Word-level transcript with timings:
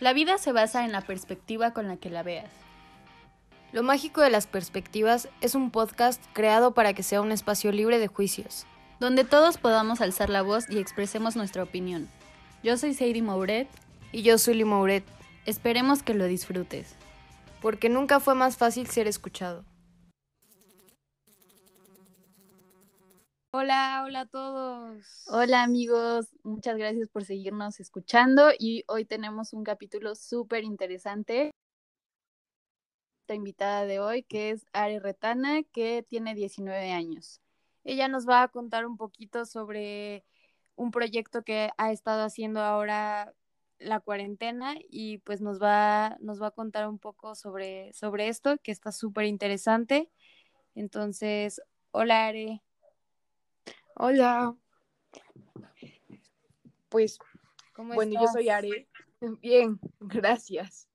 La 0.00 0.12
vida 0.12 0.38
se 0.38 0.52
basa 0.52 0.84
en 0.84 0.92
la 0.92 1.00
perspectiva 1.02 1.72
con 1.72 1.88
la 1.88 1.96
que 1.96 2.10
la 2.10 2.22
veas. 2.22 2.50
Lo 3.72 3.82
mágico 3.82 4.20
de 4.20 4.30
las 4.30 4.46
perspectivas 4.46 5.28
es 5.40 5.54
un 5.54 5.70
podcast 5.70 6.22
creado 6.32 6.74
para 6.74 6.92
que 6.92 7.02
sea 7.02 7.20
un 7.20 7.32
espacio 7.32 7.72
libre 7.72 7.98
de 7.98 8.08
juicios. 8.08 8.66
Donde 9.00 9.24
todos 9.24 9.58
podamos 9.58 10.00
alzar 10.00 10.28
la 10.28 10.42
voz 10.42 10.68
y 10.68 10.78
expresemos 10.78 11.36
nuestra 11.36 11.62
opinión. 11.62 12.08
Yo 12.62 12.76
soy 12.76 12.94
Sadie 12.94 13.22
Mouret. 13.22 13.68
Y 14.12 14.22
yo 14.22 14.36
soy 14.36 14.62
Mouret. 14.64 15.04
Esperemos 15.46 16.02
que 16.02 16.14
lo 16.14 16.26
disfrutes. 16.26 16.94
Porque 17.62 17.88
nunca 17.88 18.20
fue 18.20 18.34
más 18.34 18.56
fácil 18.56 18.86
ser 18.88 19.08
escuchado. 19.08 19.64
Hola, 23.54 24.02
hola 24.06 24.20
a 24.20 24.26
todos. 24.26 25.24
Hola 25.26 25.62
amigos, 25.62 26.28
muchas 26.42 26.78
gracias 26.78 27.10
por 27.10 27.26
seguirnos 27.26 27.80
escuchando 27.80 28.50
y 28.58 28.82
hoy 28.88 29.04
tenemos 29.04 29.52
un 29.52 29.62
capítulo 29.62 30.14
súper 30.14 30.64
interesante. 30.64 31.50
La 33.28 33.34
invitada 33.34 33.84
de 33.84 34.00
hoy 34.00 34.22
que 34.22 34.52
es 34.52 34.64
Ari 34.72 34.98
Retana, 35.00 35.64
que 35.64 36.02
tiene 36.02 36.34
19 36.34 36.92
años. 36.92 37.42
Ella 37.84 38.08
nos 38.08 38.26
va 38.26 38.42
a 38.42 38.48
contar 38.48 38.86
un 38.86 38.96
poquito 38.96 39.44
sobre 39.44 40.24
un 40.74 40.90
proyecto 40.90 41.42
que 41.42 41.72
ha 41.76 41.92
estado 41.92 42.22
haciendo 42.24 42.60
ahora 42.62 43.34
la 43.78 44.00
cuarentena 44.00 44.76
y 44.88 45.18
pues 45.18 45.42
nos 45.42 45.60
va, 45.60 46.16
nos 46.20 46.40
va 46.40 46.46
a 46.46 46.52
contar 46.52 46.88
un 46.88 46.98
poco 46.98 47.34
sobre, 47.34 47.92
sobre 47.92 48.28
esto 48.28 48.56
que 48.62 48.72
está 48.72 48.92
súper 48.92 49.26
interesante. 49.26 50.10
Entonces, 50.74 51.60
hola 51.90 52.26
Ari. 52.28 52.62
Hola. 54.04 54.56
Pues, 56.88 57.20
bueno, 57.76 58.20
yo 58.20 58.26
soy 58.32 58.48
Ari. 58.48 58.88
Bien, 59.40 59.78
gracias. 60.00 60.88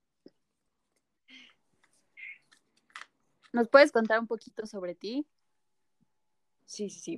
¿Nos 3.53 3.69
puedes 3.69 3.93
contar 3.93 4.19
un 4.19 4.27
poquito 4.27 4.65
sobre 4.65 4.93
ti? 4.93 5.25
Sí, 6.65 6.89
sí, 6.89 6.99
sí. 6.99 7.17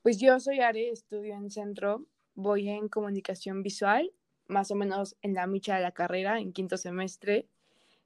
Pues 0.00 0.18
yo 0.18 0.40
soy 0.40 0.60
Ari, 0.60 0.88
estudio 0.88 1.34
en 1.34 1.50
centro, 1.50 2.06
voy 2.34 2.70
en 2.70 2.88
comunicación 2.88 3.62
visual, 3.62 4.14
más 4.46 4.70
o 4.70 4.74
menos 4.74 5.18
en 5.20 5.34
la 5.34 5.46
micha 5.46 5.76
de 5.76 5.82
la 5.82 5.92
carrera, 5.92 6.40
en 6.40 6.54
quinto 6.54 6.78
semestre. 6.78 7.46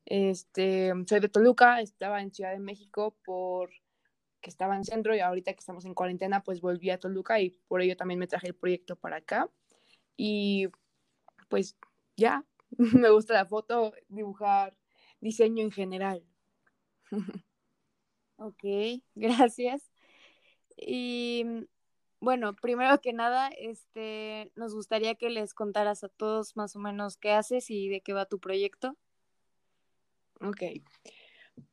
Este, 0.05 0.93
soy 1.07 1.21
de 1.21 1.29
Toluca, 1.29 1.81
estaba 1.81 2.23
en 2.23 2.35
Ciudad 2.35 2.51
de 2.51 2.59
México 2.59 3.15
por 3.25 3.71
que 4.41 4.51
estaba 4.51 4.77
en 4.77 4.85
centro 4.85 5.15
y 5.15 5.21
ahorita 5.21 5.53
que 5.53 5.61
estamos 5.61 5.85
en 5.85 5.95
cuarentena, 5.95 6.43
pues 6.43 6.61
volví 6.61 6.91
a 6.91 6.99
Toluca 6.99 7.41
y 7.41 7.51
por 7.69 7.83
ello 7.83 7.97
también 7.97 8.19
me 8.19 8.27
traje 8.27 8.49
el 8.49 8.55
proyecto 8.55 8.97
para 8.97 9.17
acá. 9.17 9.51
Y 10.17 10.69
pues 11.49 11.77
ya, 12.17 12.45
me 12.79 13.11
gusta 13.11 13.35
la 13.35 13.47
foto, 13.47 13.93
dibujar, 14.09 14.77
diseño 15.21 15.63
en 15.63 15.71
general. 15.71 16.25
ok, 18.37 18.65
gracias. 19.15 19.91
Y 20.77 21.67
bueno, 22.21 22.55
primero 22.55 23.01
que 23.01 23.13
nada, 23.13 23.49
este, 23.49 24.53
nos 24.55 24.75
gustaría 24.75 25.15
que 25.15 25.31
les 25.31 25.55
contaras 25.55 26.05
a 26.05 26.09
todos 26.09 26.57
más 26.57 26.77
o 26.77 26.79
menos 26.79 27.17
qué 27.17 27.33
haces 27.33 27.71
y 27.71 27.89
de 27.89 28.01
qué 28.01 28.13
va 28.13 28.27
tu 28.27 28.39
proyecto. 28.39 28.97
Ok, 30.41 30.63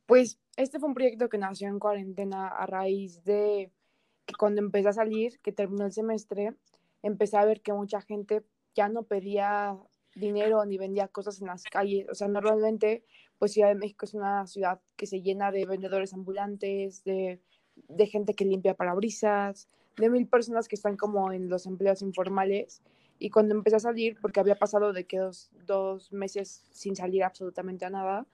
pues 0.06 0.38
este 0.56 0.78
fue 0.78 0.88
un 0.88 0.94
proyecto 0.94 1.28
que 1.28 1.38
nació 1.38 1.68
en 1.68 1.78
cuarentena 1.78 2.48
a 2.48 2.66
raíz 2.66 3.24
de 3.24 3.72
que 4.26 4.34
cuando 4.34 4.60
empecé 4.60 4.88
a 4.88 4.92
salir, 4.92 5.40
que 5.40 5.52
terminó 5.52 5.86
el 5.86 5.92
semestre, 5.92 6.54
empecé 7.02 7.36
a 7.36 7.44
ver 7.44 7.60
que 7.60 7.72
mucha 7.72 8.00
gente 8.00 8.44
ya 8.74 8.88
no 8.88 9.04
pedía 9.04 9.78
dinero 10.14 10.64
ni 10.64 10.78
vendía 10.78 11.08
cosas 11.08 11.40
en 11.40 11.46
las 11.46 11.64
calles. 11.64 12.08
O 12.10 12.14
sea, 12.14 12.28
normalmente, 12.28 13.04
pues 13.38 13.52
Ciudad 13.52 13.68
de 13.68 13.74
México 13.74 14.04
es 14.04 14.14
una 14.14 14.46
ciudad 14.46 14.80
que 14.96 15.06
se 15.06 15.22
llena 15.22 15.50
de 15.50 15.64
vendedores 15.66 16.12
ambulantes, 16.12 17.04
de, 17.04 17.40
de 17.88 18.06
gente 18.06 18.34
que 18.34 18.44
limpia 18.44 18.74
parabrisas, 18.74 19.68
de 19.96 20.10
mil 20.10 20.26
personas 20.26 20.68
que 20.68 20.76
están 20.76 20.96
como 20.96 21.32
en 21.32 21.48
los 21.48 21.66
empleos 21.66 22.02
informales. 22.02 22.82
Y 23.18 23.30
cuando 23.30 23.54
empecé 23.54 23.76
a 23.76 23.80
salir, 23.80 24.18
porque 24.20 24.40
había 24.40 24.56
pasado 24.56 24.92
de 24.92 25.04
que 25.04 25.18
dos, 25.18 25.50
dos 25.66 26.12
meses 26.12 26.64
sin 26.70 26.94
salir 26.94 27.24
absolutamente 27.24 27.84
a 27.84 27.90
nada, 27.90 28.26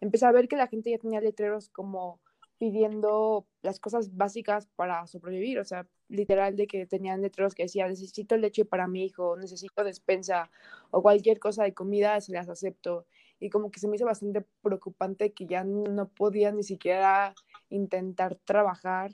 empecé 0.00 0.26
a 0.26 0.32
ver 0.32 0.48
que 0.48 0.56
la 0.56 0.66
gente 0.66 0.90
ya 0.90 0.98
tenía 0.98 1.20
letreros 1.20 1.68
como 1.68 2.20
pidiendo 2.58 3.46
las 3.62 3.80
cosas 3.80 4.14
básicas 4.16 4.66
para 4.76 5.06
sobrevivir, 5.06 5.58
o 5.58 5.64
sea, 5.64 5.86
literal 6.08 6.56
de 6.56 6.66
que 6.66 6.84
tenían 6.84 7.22
letreros 7.22 7.54
que 7.54 7.62
decían, 7.62 7.88
necesito 7.88 8.36
leche 8.36 8.66
para 8.66 8.86
mi 8.86 9.04
hijo, 9.04 9.34
necesito 9.36 9.82
despensa 9.82 10.50
o 10.90 11.00
cualquier 11.00 11.38
cosa 11.38 11.64
de 11.64 11.72
comida, 11.72 12.20
se 12.20 12.32
las 12.32 12.50
acepto. 12.50 13.06
Y 13.38 13.48
como 13.48 13.70
que 13.70 13.80
se 13.80 13.88
me 13.88 13.96
hizo 13.96 14.04
bastante 14.04 14.44
preocupante 14.60 15.32
que 15.32 15.46
ya 15.46 15.64
no 15.64 16.08
podía 16.08 16.52
ni 16.52 16.62
siquiera 16.62 17.34
intentar 17.70 18.36
trabajar 18.44 19.12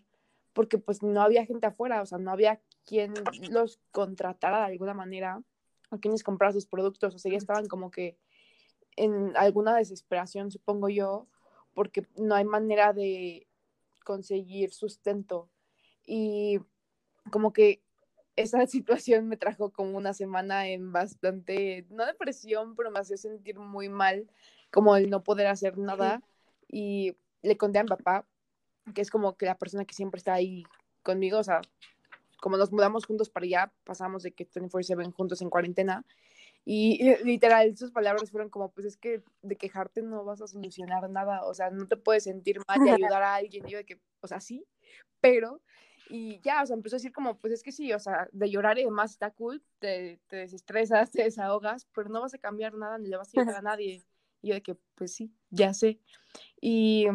porque 0.52 0.78
pues 0.78 1.04
no 1.04 1.22
había 1.22 1.46
gente 1.46 1.66
afuera, 1.66 2.02
o 2.02 2.06
sea, 2.06 2.18
no 2.18 2.32
había 2.32 2.60
quien 2.84 3.14
los 3.50 3.78
contratara 3.92 4.58
de 4.58 4.72
alguna 4.72 4.94
manera 4.94 5.42
o 5.90 5.98
quienes 5.98 6.24
comprara 6.24 6.52
sus 6.52 6.66
productos, 6.66 7.14
o 7.14 7.18
sea, 7.18 7.30
ya 7.30 7.38
estaban 7.38 7.68
como 7.68 7.92
que 7.92 8.16
en 8.96 9.36
alguna 9.36 9.76
desesperación, 9.76 10.50
supongo 10.50 10.88
yo, 10.88 11.28
porque 11.74 12.06
no 12.16 12.34
hay 12.34 12.44
manera 12.44 12.92
de 12.92 13.46
conseguir 14.04 14.72
sustento. 14.72 15.50
Y 16.06 16.60
como 17.30 17.52
que 17.52 17.82
esa 18.36 18.66
situación 18.66 19.28
me 19.28 19.36
trajo 19.36 19.70
como 19.70 19.96
una 19.96 20.14
semana 20.14 20.68
en 20.68 20.92
bastante, 20.92 21.86
no 21.90 22.06
depresión, 22.06 22.76
pero 22.76 22.90
me 22.90 23.00
hacía 23.00 23.16
sentir 23.16 23.58
muy 23.58 23.88
mal, 23.88 24.30
como 24.70 24.96
el 24.96 25.10
no 25.10 25.22
poder 25.22 25.46
hacer 25.48 25.78
nada. 25.78 26.22
Y 26.68 27.16
le 27.42 27.56
conté 27.56 27.78
a 27.78 27.84
mi 27.84 27.88
papá, 27.88 28.26
que 28.94 29.02
es 29.02 29.10
como 29.10 29.36
que 29.36 29.46
la 29.46 29.58
persona 29.58 29.84
que 29.84 29.94
siempre 29.94 30.18
está 30.18 30.34
ahí 30.34 30.64
conmigo, 31.02 31.38
o 31.38 31.44
sea, 31.44 31.60
como 32.40 32.56
nos 32.56 32.72
mudamos 32.72 33.06
juntos 33.06 33.30
para 33.30 33.44
allá, 33.44 33.72
pasamos 33.84 34.22
de 34.22 34.32
que 34.32 34.46
24/7 34.48 35.12
juntos 35.12 35.40
en 35.42 35.50
cuarentena, 35.50 36.04
y 36.68 37.14
literal, 37.22 37.76
sus 37.76 37.92
palabras 37.92 38.32
fueron 38.32 38.50
como, 38.50 38.72
pues 38.72 38.86
es 38.86 38.96
que 38.96 39.22
de 39.42 39.54
quejarte 39.54 40.02
no 40.02 40.24
vas 40.24 40.42
a 40.42 40.48
solucionar 40.48 41.08
nada, 41.08 41.44
o 41.44 41.54
sea, 41.54 41.70
no 41.70 41.86
te 41.86 41.96
puedes 41.96 42.24
sentir 42.24 42.60
mal 42.66 42.80
de 42.84 42.90
ayudar 43.14 43.22
a 43.22 43.36
alguien, 43.36 43.68
y 43.68 43.70
yo 43.70 43.78
de 43.78 43.84
que, 43.86 44.00
o 44.20 44.26
sea, 44.26 44.40
sí, 44.40 44.66
pero, 45.20 45.62
y 46.10 46.40
ya, 46.40 46.64
o 46.64 46.66
sea, 46.66 46.74
empezó 46.74 46.96
a 46.96 46.98
decir 46.98 47.12
como, 47.12 47.38
pues 47.38 47.52
es 47.52 47.62
que 47.62 47.70
sí, 47.70 47.92
o 47.92 48.00
sea, 48.00 48.28
de 48.32 48.50
llorar 48.50 48.80
y 48.80 48.84
demás 48.84 49.12
está 49.12 49.30
cool, 49.30 49.62
te, 49.78 50.18
te 50.26 50.38
desestresas, 50.38 51.12
te 51.12 51.22
desahogas, 51.22 51.86
pero 51.94 52.08
no 52.08 52.20
vas 52.20 52.34
a 52.34 52.38
cambiar 52.38 52.74
nada 52.74 52.98
ni 52.98 53.08
le 53.10 53.16
vas 53.16 53.28
a 53.28 53.40
ayudar 53.40 53.58
a 53.58 53.62
nadie. 53.76 54.02
Y 54.42 54.48
yo 54.48 54.54
de 54.54 54.62
que, 54.62 54.76
pues 54.96 55.14
sí, 55.14 55.32
ya 55.50 55.72
sé. 55.72 56.00
Y 56.60 57.06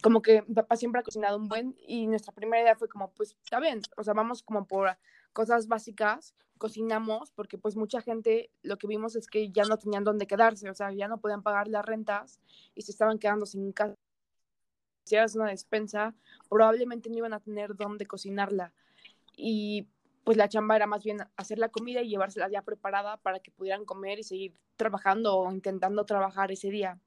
como 0.00 0.22
que 0.22 0.42
mi 0.42 0.54
papá 0.54 0.76
siempre 0.76 1.00
ha 1.00 1.04
cocinado 1.04 1.36
un 1.36 1.48
buen 1.48 1.76
y 1.78 2.06
nuestra 2.06 2.32
primera 2.32 2.62
idea 2.62 2.76
fue 2.76 2.88
como, 2.88 3.12
pues 3.14 3.36
está 3.42 3.58
bien, 3.58 3.80
o 3.96 4.04
sea, 4.04 4.14
vamos 4.14 4.42
como 4.42 4.66
por 4.66 4.96
cosas 5.36 5.68
básicas, 5.68 6.34
cocinamos, 6.56 7.30
porque 7.30 7.58
pues 7.58 7.76
mucha 7.76 8.00
gente 8.00 8.50
lo 8.62 8.78
que 8.78 8.86
vimos 8.86 9.16
es 9.16 9.26
que 9.26 9.50
ya 9.52 9.64
no 9.64 9.76
tenían 9.76 10.02
dónde 10.02 10.26
quedarse, 10.26 10.70
o 10.70 10.74
sea, 10.74 10.90
ya 10.92 11.08
no 11.08 11.20
podían 11.20 11.42
pagar 11.42 11.68
las 11.68 11.84
rentas 11.84 12.40
y 12.74 12.80
se 12.80 12.90
estaban 12.90 13.18
quedando 13.18 13.44
sin 13.44 13.70
casa. 13.72 13.94
Si 15.04 15.14
eras 15.14 15.36
una 15.36 15.50
despensa, 15.50 16.14
probablemente 16.48 17.10
no 17.10 17.18
iban 17.18 17.34
a 17.34 17.40
tener 17.40 17.76
dónde 17.76 18.06
cocinarla. 18.06 18.72
Y 19.36 19.86
pues 20.24 20.38
la 20.38 20.48
chamba 20.48 20.74
era 20.74 20.86
más 20.86 21.04
bien 21.04 21.18
hacer 21.36 21.58
la 21.58 21.68
comida 21.68 22.00
y 22.00 22.08
llevársela 22.08 22.48
ya 22.48 22.62
preparada 22.62 23.18
para 23.18 23.38
que 23.38 23.50
pudieran 23.50 23.84
comer 23.84 24.18
y 24.18 24.22
seguir 24.22 24.54
trabajando 24.76 25.36
o 25.36 25.52
intentando 25.52 26.06
trabajar 26.06 26.50
ese 26.50 26.70
día. 26.70 26.98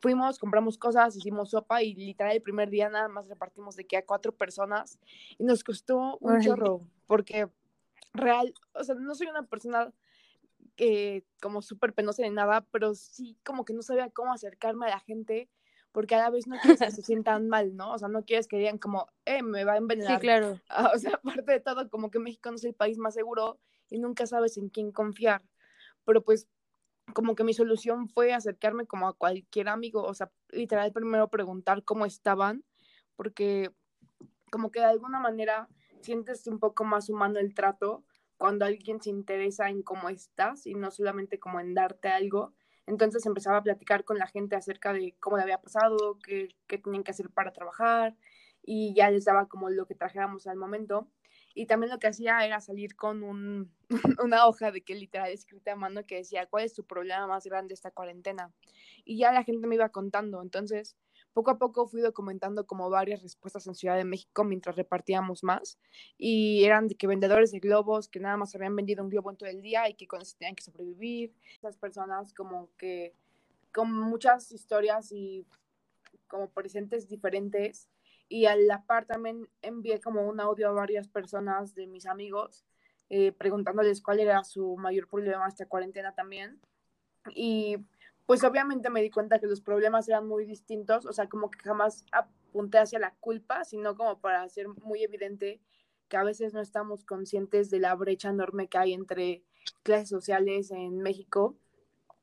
Fuimos, 0.00 0.40
compramos 0.40 0.78
cosas, 0.78 1.14
hicimos 1.14 1.50
sopa 1.50 1.80
y 1.84 1.94
literal 1.94 2.34
el 2.34 2.42
primer 2.42 2.70
día 2.70 2.88
nada 2.88 3.06
más 3.06 3.28
repartimos 3.28 3.76
de 3.76 3.86
que 3.86 3.96
a 3.96 4.04
cuatro 4.04 4.32
personas 4.32 4.98
y 5.38 5.44
nos 5.44 5.62
costó 5.62 6.18
un 6.20 6.40
chorro 6.40 6.82
porque 7.06 7.48
real, 8.18 8.54
o 8.74 8.84
sea, 8.84 8.94
no 8.94 9.14
soy 9.14 9.28
una 9.28 9.44
persona 9.44 9.92
que 10.76 11.24
como 11.40 11.62
súper 11.62 11.92
penosa 11.92 12.22
de 12.22 12.30
nada, 12.30 12.66
pero 12.70 12.94
sí 12.94 13.36
como 13.44 13.64
que 13.64 13.72
no 13.72 13.82
sabía 13.82 14.10
cómo 14.10 14.32
acercarme 14.32 14.86
a 14.86 14.90
la 14.90 15.00
gente 15.00 15.48
porque 15.92 16.14
a 16.14 16.18
la 16.18 16.30
vez 16.30 16.46
no 16.46 16.56
quieres 16.60 16.80
que 16.80 16.90
se 16.90 17.02
sientan 17.02 17.48
mal, 17.48 17.76
¿no? 17.76 17.92
O 17.92 17.98
sea, 17.98 18.08
no 18.08 18.24
quieres 18.24 18.46
que 18.46 18.58
digan 18.58 18.78
como, 18.78 19.08
eh, 19.24 19.42
me 19.42 19.64
va 19.64 19.72
a 19.72 19.78
envenenar. 19.78 20.16
Sí, 20.16 20.20
claro. 20.20 20.60
o 20.94 20.98
sea, 20.98 21.14
aparte 21.14 21.52
de 21.52 21.60
todo, 21.60 21.88
como 21.90 22.10
que 22.10 22.18
México 22.18 22.50
no 22.50 22.56
es 22.56 22.64
el 22.64 22.74
país 22.74 22.98
más 22.98 23.14
seguro 23.14 23.58
y 23.90 23.98
nunca 23.98 24.26
sabes 24.26 24.56
en 24.56 24.68
quién 24.68 24.92
confiar. 24.92 25.42
Pero 26.04 26.22
pues 26.22 26.48
como 27.14 27.34
que 27.34 27.44
mi 27.44 27.54
solución 27.54 28.08
fue 28.08 28.32
acercarme 28.32 28.86
como 28.86 29.08
a 29.08 29.14
cualquier 29.14 29.68
amigo, 29.68 30.02
o 30.02 30.14
sea, 30.14 30.30
literal 30.50 30.92
primero 30.92 31.28
preguntar 31.28 31.82
cómo 31.82 32.06
estaban, 32.06 32.64
porque 33.16 33.72
como 34.50 34.70
que 34.70 34.80
de 34.80 34.86
alguna 34.86 35.18
manera 35.18 35.68
sientes 36.00 36.46
un 36.46 36.58
poco 36.58 36.84
más 36.84 37.08
humano 37.08 37.38
el 37.38 37.54
trato 37.54 38.04
cuando 38.38 38.64
alguien 38.64 39.02
se 39.02 39.10
interesa 39.10 39.68
en 39.68 39.82
cómo 39.82 40.08
estás 40.08 40.66
y 40.66 40.74
no 40.74 40.90
solamente 40.90 41.38
como 41.38 41.60
en 41.60 41.74
darte 41.74 42.08
algo. 42.08 42.54
Entonces 42.86 43.26
empezaba 43.26 43.58
a 43.58 43.62
platicar 43.62 44.04
con 44.04 44.16
la 44.18 44.26
gente 44.26 44.56
acerca 44.56 44.92
de 44.94 45.14
cómo 45.20 45.36
le 45.36 45.42
había 45.42 45.60
pasado, 45.60 46.18
qué, 46.24 46.48
qué 46.66 46.78
tenían 46.78 47.04
que 47.04 47.10
hacer 47.10 47.28
para 47.30 47.52
trabajar 47.52 48.16
y 48.62 48.94
ya 48.94 49.10
les 49.10 49.24
daba 49.24 49.48
como 49.48 49.68
lo 49.70 49.86
que 49.86 49.94
trajéramos 49.94 50.46
al 50.46 50.56
momento. 50.56 51.08
Y 51.54 51.66
también 51.66 51.90
lo 51.90 51.98
que 51.98 52.06
hacía 52.06 52.44
era 52.46 52.60
salir 52.60 52.94
con 52.94 53.24
un, 53.24 53.72
una 54.22 54.46
hoja 54.46 54.70
de 54.70 54.82
que 54.82 54.94
literal 54.94 55.30
escrita 55.30 55.72
a 55.72 55.76
mano 55.76 56.06
que 56.06 56.16
decía, 56.16 56.46
¿cuál 56.46 56.64
es 56.64 56.72
tu 56.72 56.84
problema 56.84 57.26
más 57.26 57.44
grande 57.44 57.74
esta 57.74 57.90
cuarentena? 57.90 58.52
Y 59.04 59.18
ya 59.18 59.32
la 59.32 59.42
gente 59.42 59.66
me 59.66 59.74
iba 59.74 59.88
contando. 59.88 60.40
Entonces, 60.40 60.96
poco 61.38 61.52
a 61.52 61.58
poco 61.58 61.86
fui 61.86 62.00
documentando 62.00 62.66
como 62.66 62.90
varias 62.90 63.22
respuestas 63.22 63.64
en 63.68 63.76
Ciudad 63.76 63.96
de 63.96 64.04
México 64.04 64.42
mientras 64.42 64.74
repartíamos 64.74 65.44
más. 65.44 65.78
Y 66.16 66.64
eran 66.64 66.88
de 66.88 66.96
que 66.96 67.06
vendedores 67.06 67.52
de 67.52 67.60
globos 67.60 68.08
que 68.08 68.18
nada 68.18 68.36
más 68.36 68.56
habían 68.56 68.74
vendido 68.74 69.04
un 69.04 69.08
globo 69.08 69.30
en 69.30 69.36
todo 69.36 69.48
el 69.48 69.62
día 69.62 69.88
y 69.88 69.94
que 69.94 70.08
tenían 70.36 70.56
que 70.56 70.64
sobrevivir. 70.64 71.32
Esas 71.58 71.76
personas 71.76 72.34
como 72.34 72.70
que 72.76 73.14
con 73.72 73.92
muchas 73.96 74.50
historias 74.50 75.12
y 75.12 75.46
como 76.26 76.50
presentes 76.50 77.08
diferentes 77.08 77.88
y 78.28 78.46
a 78.46 78.56
la 78.56 78.84
par 78.84 79.06
también 79.06 79.48
envié 79.62 80.00
como 80.00 80.28
un 80.28 80.40
audio 80.40 80.70
a 80.70 80.72
varias 80.72 81.06
personas 81.06 81.72
de 81.76 81.86
mis 81.86 82.06
amigos 82.06 82.64
eh, 83.10 83.30
preguntándoles 83.30 84.02
cuál 84.02 84.18
era 84.18 84.42
su 84.42 84.76
mayor 84.76 85.06
problema 85.06 85.46
esta 85.46 85.66
cuarentena 85.66 86.16
también. 86.16 86.60
Y 87.32 87.76
pues 88.28 88.44
obviamente 88.44 88.90
me 88.90 89.00
di 89.00 89.08
cuenta 89.08 89.38
que 89.38 89.46
los 89.46 89.62
problemas 89.62 90.06
eran 90.06 90.28
muy 90.28 90.44
distintos, 90.44 91.06
o 91.06 91.14
sea, 91.14 91.30
como 91.30 91.50
que 91.50 91.60
jamás 91.60 92.04
apunté 92.12 92.76
hacia 92.76 92.98
la 92.98 93.14
culpa, 93.20 93.64
sino 93.64 93.96
como 93.96 94.20
para 94.20 94.42
hacer 94.42 94.68
muy 94.68 95.02
evidente 95.02 95.62
que 96.08 96.18
a 96.18 96.24
veces 96.24 96.52
no 96.52 96.60
estamos 96.60 97.06
conscientes 97.06 97.70
de 97.70 97.80
la 97.80 97.94
brecha 97.94 98.28
enorme 98.28 98.68
que 98.68 98.76
hay 98.76 98.92
entre 98.92 99.44
clases 99.82 100.10
sociales 100.10 100.70
en 100.70 100.98
México 100.98 101.56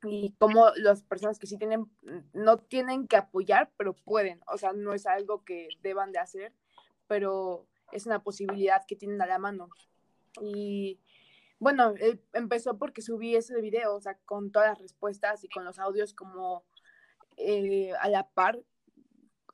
y 0.04 0.36
cómo 0.38 0.68
las 0.76 1.02
personas 1.02 1.40
que 1.40 1.48
sí 1.48 1.58
tienen, 1.58 1.90
no 2.34 2.58
tienen 2.58 3.08
que 3.08 3.18
apoyar, 3.18 3.72
pero 3.76 3.96
pueden, 3.96 4.42
o 4.46 4.60
sea, 4.60 4.74
no 4.74 4.94
es 4.94 5.08
algo 5.08 5.44
que 5.44 5.70
deban 5.82 6.12
de 6.12 6.20
hacer, 6.20 6.54
pero 7.08 7.66
es 7.92 8.06
una 8.06 8.22
posibilidad 8.22 8.86
que 8.86 8.96
tienen 8.96 9.24
a 9.24 9.26
la 9.26 9.40
mano. 9.40 9.70
Y 10.40 11.00
bueno, 11.60 11.94
eh, 12.00 12.20
empezó 12.34 12.78
porque 12.78 13.02
subí 13.02 13.36
ese 13.36 13.60
video, 13.62 13.96
o 13.96 14.02
sea, 14.02 14.18
con 14.26 14.52
todas 14.52 14.70
las 14.70 14.80
respuestas 14.80 15.44
y 15.44 15.50
con 15.50 15.66
los 15.66 15.80
audios 15.80 16.14
como 16.14 16.64
eh, 17.38 17.94
a 18.00 18.10
la 18.10 18.28
par. 18.28 18.62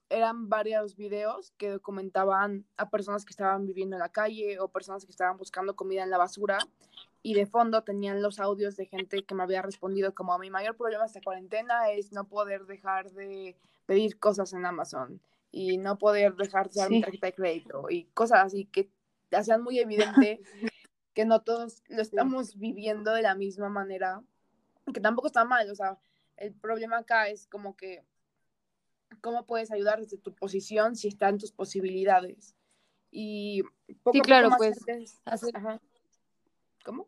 Eran 0.10 0.50
varios 0.50 0.98
videos 0.98 1.54
que 1.58 1.70
documentaban 1.70 2.66
a 2.76 2.90
personas 2.90 3.24
que 3.24 3.32
estaban 3.32 3.66
viviendo 3.66 3.96
en 3.96 4.02
la 4.02 4.10
calle 4.10 4.60
o 4.60 4.68
personas 4.68 5.06
que 5.06 5.12
estaban 5.12 5.38
buscando 5.38 5.76
comida 5.78 6.04
en 6.04 6.10
la 6.10 6.18
basura 6.18 6.60
y 7.24 7.34
de 7.34 7.46
fondo 7.46 7.84
tenían 7.84 8.22
los 8.22 8.40
audios 8.40 8.76
de 8.76 8.88
gente 8.88 9.24
que 9.24 9.36
me 9.36 9.44
había 9.44 9.62
respondido 9.62 10.14
como 10.14 10.38
mi 10.38 10.50
mayor 10.50 10.76
problema 10.76 11.06
esta 11.06 11.22
cuarentena 11.22 11.92
es 11.92 12.12
no 12.12 12.28
poder 12.28 12.66
dejar 12.66 13.12
de 13.12 13.56
pedir 13.86 14.20
cosas 14.20 14.52
en 14.54 14.66
Amazon 14.66 15.22
y 15.52 15.78
no 15.78 15.98
poder 15.98 16.36
dejar 16.36 16.66
de 16.66 16.72
usar 16.72 16.90
mi 16.90 17.02
tarjeta 17.02 17.28
de 17.28 17.34
crédito 17.34 17.86
y 17.90 18.06
cosas 18.06 18.44
así 18.46 18.66
que 18.66 18.90
hacían 19.32 19.62
muy 19.62 19.80
evidente 19.80 20.42
que 21.14 21.26
no 21.26 21.42
todos 21.42 21.84
lo 21.88 22.02
estamos 22.02 22.58
viviendo 22.58 23.14
de 23.14 23.22
la 23.22 23.36
misma 23.36 23.70
manera, 23.70 24.22
que 24.94 25.02
tampoco 25.02 25.28
está 25.28 25.46
mal, 25.46 25.70
o 25.70 25.76
sea, 25.76 25.98
el 26.38 26.54
problema 26.54 27.00
acá 27.00 27.28
es 27.30 27.48
como 27.48 27.76
que 27.76 28.04
cómo 29.22 29.46
puedes 29.46 29.72
ayudar 29.72 30.00
desde 30.00 30.18
tu 30.18 30.34
posición 30.34 30.96
si 30.96 31.08
están 31.08 31.38
tus 31.38 31.52
posibilidades. 31.52 32.56
Y 33.12 33.64
poco 34.04 34.14
sí, 34.14 34.22
claro, 34.22 34.50
pues 34.58 34.80
¿Cómo? 36.84 37.08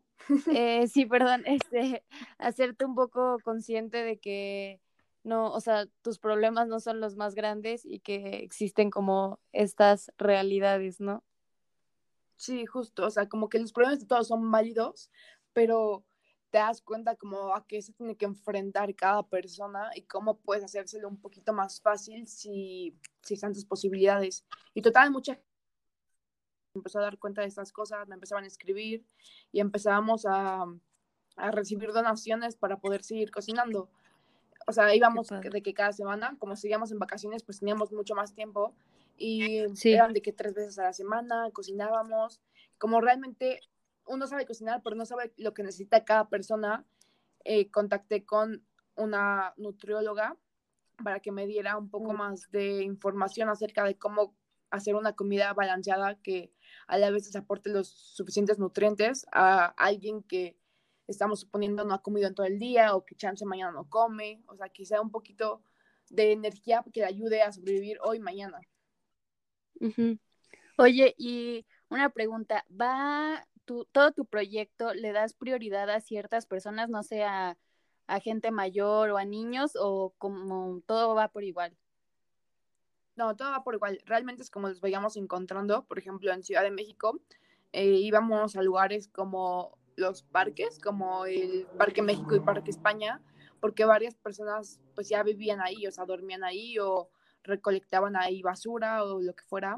Eh, 0.52 0.86
sí, 0.86 1.06
perdón, 1.06 1.42
este, 1.46 2.04
hacerte 2.38 2.84
un 2.84 2.94
poco 2.94 3.38
consciente 3.42 4.02
de 4.02 4.18
que 4.18 4.80
no, 5.22 5.50
o 5.50 5.60
sea, 5.60 5.86
tus 6.02 6.18
problemas 6.18 6.68
no 6.68 6.80
son 6.80 7.00
los 7.00 7.16
más 7.16 7.34
grandes 7.34 7.84
y 7.84 8.00
que 8.00 8.36
existen 8.42 8.90
como 8.90 9.40
estas 9.52 10.12
realidades, 10.18 11.00
¿no? 11.00 11.24
Sí, 12.36 12.66
justo, 12.66 13.06
o 13.06 13.10
sea, 13.10 13.28
como 13.28 13.48
que 13.48 13.58
los 13.58 13.72
problemas 13.72 14.00
de 14.00 14.06
todos 14.06 14.28
son 14.28 14.50
válidos, 14.50 15.10
pero 15.52 16.04
te 16.50 16.58
das 16.58 16.80
cuenta 16.82 17.16
como 17.16 17.54
a 17.54 17.66
qué 17.66 17.82
se 17.82 17.92
tiene 17.92 18.16
que 18.16 18.26
enfrentar 18.26 18.94
cada 18.94 19.24
persona 19.24 19.90
y 19.94 20.02
cómo 20.02 20.38
puedes 20.38 20.64
hacérselo 20.64 21.08
un 21.08 21.20
poquito 21.20 21.52
más 21.52 21.80
fácil 21.80 22.28
si, 22.28 22.96
si 23.22 23.34
están 23.34 23.52
tus 23.52 23.64
posibilidades. 23.64 24.44
Y 24.72 24.82
total, 24.82 25.10
mucha 25.10 25.34
gente 25.34 25.48
empezó 26.74 26.98
a 26.98 27.02
dar 27.02 27.18
cuenta 27.18 27.42
de 27.42 27.48
estas 27.48 27.72
cosas, 27.72 28.06
me 28.08 28.14
empezaban 28.14 28.44
a 28.44 28.48
escribir 28.48 29.04
y 29.52 29.60
empezábamos 29.60 30.26
a, 30.26 30.64
a 31.36 31.50
recibir 31.50 31.92
donaciones 31.92 32.56
para 32.56 32.78
poder 32.78 33.02
seguir 33.02 33.30
cocinando. 33.30 33.90
O 34.66 34.72
sea, 34.72 34.94
íbamos 34.94 35.28
de 35.28 35.62
que 35.62 35.74
cada 35.74 35.92
semana, 35.92 36.36
como 36.38 36.56
seguíamos 36.56 36.90
en 36.90 36.98
vacaciones, 36.98 37.42
pues 37.42 37.58
teníamos 37.58 37.92
mucho 37.92 38.14
más 38.14 38.34
tiempo 38.34 38.74
y 39.16 39.64
eran 39.84 40.12
de 40.12 40.22
que 40.22 40.32
tres 40.32 40.54
veces 40.54 40.78
a 40.78 40.84
la 40.84 40.92
semana 40.92 41.50
cocinábamos. 41.52 42.40
Como 42.78 43.00
realmente 43.00 43.60
uno 44.06 44.26
sabe 44.26 44.46
cocinar, 44.46 44.82
pero 44.82 44.96
no 44.96 45.06
sabe 45.06 45.32
lo 45.36 45.54
que 45.54 45.62
necesita 45.62 46.04
cada 46.04 46.28
persona, 46.28 46.84
eh, 47.44 47.70
contacté 47.70 48.24
con 48.24 48.64
una 48.96 49.54
nutrióloga 49.56 50.36
para 51.02 51.20
que 51.20 51.32
me 51.32 51.46
diera 51.46 51.76
un 51.76 51.90
poco 51.90 52.12
más 52.12 52.50
de 52.50 52.82
información 52.82 53.48
acerca 53.48 53.84
de 53.84 53.96
cómo 53.98 54.34
hacer 54.70 54.94
una 54.94 55.14
comida 55.14 55.52
balanceada 55.52 56.16
que 56.16 56.52
a 56.86 56.98
la 56.98 57.10
vez 57.10 57.34
aporte 57.36 57.70
los 57.70 57.88
suficientes 57.88 58.58
nutrientes 58.58 59.26
a 59.32 59.66
alguien 59.76 60.22
que 60.22 60.56
estamos 61.06 61.40
suponiendo 61.40 61.84
no 61.84 61.94
ha 61.94 62.02
comido 62.02 62.28
en 62.28 62.34
todo 62.34 62.46
el 62.46 62.58
día 62.58 62.94
o 62.94 63.04
que 63.04 63.14
chance 63.14 63.44
mañana 63.44 63.72
no 63.72 63.88
come, 63.88 64.42
o 64.46 64.56
sea, 64.56 64.70
sea 64.84 65.00
un 65.00 65.10
poquito 65.10 65.62
de 66.10 66.32
energía 66.32 66.84
que 66.92 67.00
le 67.00 67.06
ayude 67.06 67.42
a 67.42 67.52
sobrevivir 67.52 67.98
hoy 68.02 68.20
Oye, 70.76 71.14
y 71.18 71.66
una 71.88 72.10
pregunta, 72.10 72.64
¿va 72.68 73.46
tu, 73.64 73.84
todo 73.86 74.12
tu 74.12 74.26
proyecto, 74.26 74.94
le 74.94 75.12
das 75.12 75.34
prioridad 75.34 75.88
a 75.90 76.00
ciertas 76.00 76.46
personas, 76.46 76.88
no 76.90 77.02
sé, 77.02 77.24
a, 77.24 77.56
gente 78.22 78.50
mayor 78.50 79.10
o 79.10 79.16
a 79.16 79.24
niños, 79.24 79.72
o 79.80 80.14
como 80.18 80.80
todo 80.86 81.14
va 81.14 81.28
por 81.28 81.44
igual? 81.44 81.76
No, 83.16 83.34
todo 83.36 83.50
va 83.50 83.64
por 83.64 83.74
igual. 83.74 84.00
Realmente 84.04 84.42
es 84.42 84.50
como 84.50 84.68
los 84.68 84.80
veíamos 84.80 85.16
encontrando, 85.16 85.84
por 85.84 85.98
ejemplo, 85.98 86.32
en 86.32 86.42
Ciudad 86.42 86.62
de 86.62 86.70
México, 86.70 87.20
eh, 87.72 87.86
íbamos 87.86 88.56
a 88.56 88.62
lugares 88.62 89.08
como 89.08 89.78
los 89.96 90.22
parques, 90.22 90.78
como 90.78 91.24
el 91.26 91.66
Parque 91.78 92.02
México 92.02 92.34
y 92.34 92.40
Parque 92.40 92.70
España, 92.70 93.22
porque 93.60 93.84
varias 93.84 94.14
personas 94.16 94.80
pues 94.94 95.08
ya 95.08 95.22
vivían 95.22 95.60
ahí, 95.60 95.86
o 95.86 95.90
sea, 95.90 96.04
dormían 96.04 96.44
ahí 96.44 96.78
o 96.78 97.08
recolectaban 97.44 98.16
ahí 98.16 98.42
basura 98.42 99.04
o 99.04 99.20
lo 99.20 99.34
que 99.34 99.44
fuera. 99.44 99.76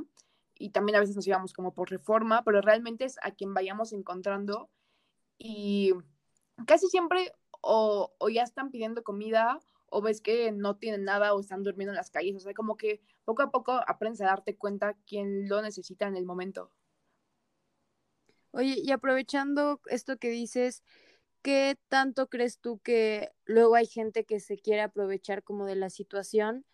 Y 0.59 0.71
también 0.71 0.97
a 0.97 1.01
veces 1.01 1.17
nos 1.17 1.27
íbamos 1.27 1.53
como 1.53 1.75
por 1.75 1.91
reforma, 1.91 2.43
pero 2.43 2.63
realmente 2.63 3.05
es 3.05 3.19
a 3.23 3.33
quien 3.33 3.53
vayamos 3.53 3.93
encontrando 3.93 4.71
y 5.39 5.93
casi 6.67 6.89
siempre 6.89 7.33
o, 7.61 8.11
ya 8.33 8.43
están 8.43 8.71
pidiendo 8.71 9.03
comida 9.03 9.61
o 9.89 10.01
ves 10.01 10.21
que 10.21 10.53
no 10.53 10.77
tienen 10.77 11.05
nada 11.05 11.35
o 11.35 11.41
están 11.41 11.63
durmiendo 11.63 11.93
en 11.93 11.97
las 11.97 12.11
calles. 12.11 12.37
O 12.37 12.41
sea, 12.41 12.55
como 12.55 12.77
que 12.77 13.01
poco 13.25 13.43
a 13.43 13.51
poco 13.51 13.73
aprendes 13.87 14.21
a 14.23 14.27
darte 14.27 14.57
cuenta 14.57 14.97
quién 15.07 15.49
lo 15.49 15.61
necesita 15.63 16.07
en 16.07 16.17
el 16.17 16.25
momento. 16.25 16.71
Oye, 18.53 18.77
y 18.83 18.91
aprovechando 18.91 19.81
esto 19.87 20.17
que 20.17 20.31
dices, 20.31 20.83
¿qué 21.43 21.77
tanto 21.89 22.29
crees 22.29 22.59
tú 22.59 22.79
que 22.79 23.31
luego 23.45 23.75
hay 23.75 23.87
gente 23.87 24.25
que 24.25 24.41
se 24.41 24.57
quiere 24.57 24.81
aprovechar 24.81 25.43
como 25.43 25.67
de 25.67 25.77
la 25.77 25.91
situación? 25.91 26.65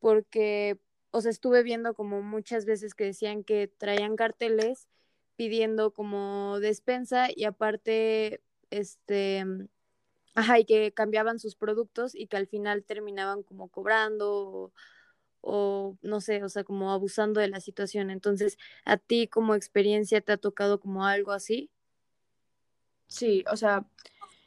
Porque, 0.00 0.78
o 1.10 1.20
sea, 1.20 1.30
estuve 1.30 1.62
viendo 1.62 1.94
como 1.94 2.22
muchas 2.22 2.64
veces 2.66 2.94
que 2.94 3.04
decían 3.04 3.44
que 3.44 3.68
traían 3.68 4.16
carteles 4.16 4.88
pidiendo 5.36 5.92
como 5.92 6.60
despensa 6.60 7.28
y 7.34 7.44
aparte, 7.44 8.40
este, 8.70 9.44
Ajá, 10.34 10.58
y 10.58 10.66
que 10.66 10.92
cambiaban 10.92 11.38
sus 11.38 11.56
productos 11.56 12.14
y 12.14 12.26
que 12.26 12.36
al 12.36 12.46
final 12.46 12.84
terminaban 12.84 13.42
como 13.42 13.68
cobrando 13.68 14.70
o, 15.40 15.96
no 16.02 16.20
sé, 16.20 16.44
o 16.44 16.48
sea, 16.50 16.64
como 16.64 16.92
abusando 16.92 17.40
de 17.40 17.48
la 17.48 17.60
situación. 17.60 18.10
Entonces, 18.10 18.58
¿a 18.84 18.98
ti 18.98 19.28
como 19.28 19.54
experiencia 19.54 20.20
te 20.20 20.32
ha 20.32 20.36
tocado 20.36 20.78
como 20.80 21.06
algo 21.06 21.32
así? 21.32 21.70
Sí, 23.08 23.44
o 23.50 23.56
sea, 23.56 23.86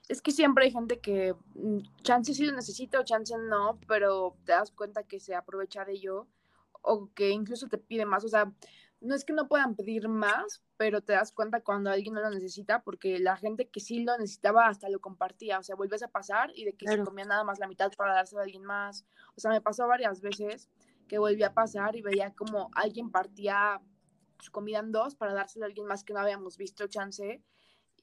es 0.10 0.22
que 0.24 0.32
siempre 0.32 0.66
hay 0.66 0.72
gente 0.72 1.00
que 1.00 1.36
mm, 1.54 1.78
chance 2.02 2.34
sí 2.34 2.44
lo 2.46 2.52
necesita 2.54 3.00
o 3.00 3.04
chance 3.04 3.34
no, 3.38 3.80
pero 3.88 4.36
te 4.44 4.52
das 4.52 4.72
cuenta 4.72 5.04
que 5.04 5.20
se 5.20 5.36
aprovecha 5.36 5.86
de 5.86 5.94
ello 5.94 6.28
o 6.82 7.12
que 7.14 7.30
incluso 7.30 7.68
te 7.68 7.78
pide 7.78 8.06
más. 8.06 8.26
O 8.26 8.28
sea, 8.28 8.52
no 9.02 9.16
es 9.16 9.24
que 9.24 9.34
no 9.34 9.48
puedan 9.48 9.76
pedir 9.76 10.10
más, 10.10 10.64
pero 10.78 11.02
te 11.02 11.14
das 11.14 11.32
cuenta 11.32 11.62
cuando 11.62 11.92
alguien 11.92 12.16
no 12.16 12.22
lo 12.22 12.32
necesita, 12.32 12.82
porque 12.82 13.20
la 13.20 13.38
gente 13.38 13.70
que 13.70 13.80
sí 13.80 14.04
lo 14.04 14.18
necesitaba 14.18 14.68
hasta 14.68 14.90
lo 14.90 15.00
compartía, 15.00 15.60
o 15.60 15.64
sea, 15.64 15.76
vuelves 15.76 16.02
a 16.02 16.10
pasar 16.10 16.52
y 16.56 16.66
de 16.66 16.74
que 16.74 16.88
se 16.88 17.04
comía 17.04 17.26
nada 17.26 17.44
más 17.44 17.60
la 17.60 17.68
mitad 17.68 17.92
para 17.96 18.16
dárselo 18.16 18.42
a 18.42 18.46
alguien 18.46 18.66
más. 18.66 19.06
O 19.36 19.40
sea, 19.40 19.52
me 19.52 19.62
pasó 19.62 19.88
varias 19.88 20.22
veces 20.22 20.70
que 21.08 21.20
volví 21.20 21.44
a 21.44 21.54
pasar 21.54 21.96
y 21.96 22.02
veía 22.02 22.34
como 22.34 22.72
alguien 22.74 23.12
partía 23.12 23.80
su 24.40 24.52
comida 24.52 24.80
en 24.80 24.92
dos 24.92 25.16
para 25.16 25.34
dárselo 25.34 25.66
a 25.66 25.68
alguien 25.68 25.86
más 25.86 26.04
que 26.04 26.14
no 26.14 26.20
habíamos 26.20 26.58
visto 26.58 26.88
chance, 26.88 27.44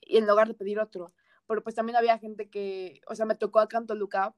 y 0.01 0.19
en 0.19 0.27
lugar 0.27 0.47
de 0.47 0.55
pedir 0.55 0.79
otro. 0.79 1.13
Pero 1.47 1.63
pues 1.63 1.75
también 1.75 1.97
había 1.97 2.19
gente 2.19 2.49
que, 2.49 3.01
o 3.07 3.15
sea, 3.15 3.27
me 3.27 3.35
tocó 3.35 3.61
a 3.61 3.69
Canto 3.69 3.95
Luca 3.95 4.35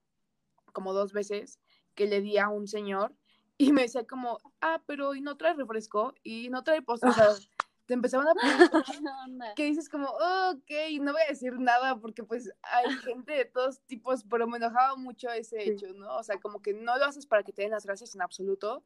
como 0.73 0.93
dos 0.93 1.13
veces, 1.13 1.59
que 1.95 2.07
le 2.07 2.21
di 2.21 2.39
a 2.39 2.49
un 2.49 2.69
señor 2.69 3.15
y 3.57 3.73
me 3.73 3.83
decía 3.83 4.07
como, 4.07 4.39
ah, 4.61 4.83
pero 4.87 5.15
y 5.15 5.21
no 5.21 5.37
trae 5.37 5.55
refresco 5.55 6.15
y 6.23 6.49
no 6.49 6.63
trae 6.63 6.81
postre. 6.81 7.11
O 7.11 7.13
sea, 7.13 7.27
te 7.87 7.95
empezaban 7.95 8.29
a 8.29 8.35
que 9.57 9.65
dices 9.65 9.89
como, 9.89 10.07
ok, 10.07 10.71
no 11.01 11.13
voy 11.13 11.23
a 11.23 11.31
decir 11.31 11.59
nada 11.59 11.99
porque 11.99 12.23
pues 12.23 12.53
hay 12.63 12.85
gente 13.17 13.33
de 13.33 13.45
todos 13.47 13.81
tipos, 13.81 14.25
pero 14.25 14.47
me 14.47 14.59
enojaba 14.59 14.95
mucho 14.97 15.31
ese 15.31 15.69
hecho, 15.69 15.87
¿no? 15.95 16.17
O 16.17 16.23
sea, 16.23 16.39
como 16.39 16.63
que 16.63 16.75
no 16.75 16.97
lo 16.99 17.07
haces 17.07 17.27
para 17.27 17.43
que 17.43 17.53
te 17.53 17.63
den 17.63 17.73
las 17.73 17.87
gracias 17.87 18.15
en 18.15 18.23
absoluto, 18.23 18.85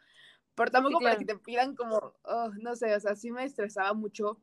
pero 0.55 0.71
tampoco 0.71 1.01
para 1.01 1.17
que 1.17 1.25
te 1.25 1.37
pidan 1.37 1.75
como, 1.75 2.15
oh, 2.23 2.51
no 2.61 2.77
sé, 2.77 2.95
o 2.95 3.01
sea, 3.01 3.17
sí 3.17 3.31
me 3.31 3.45
estresaba 3.45 3.93
mucho, 3.93 4.39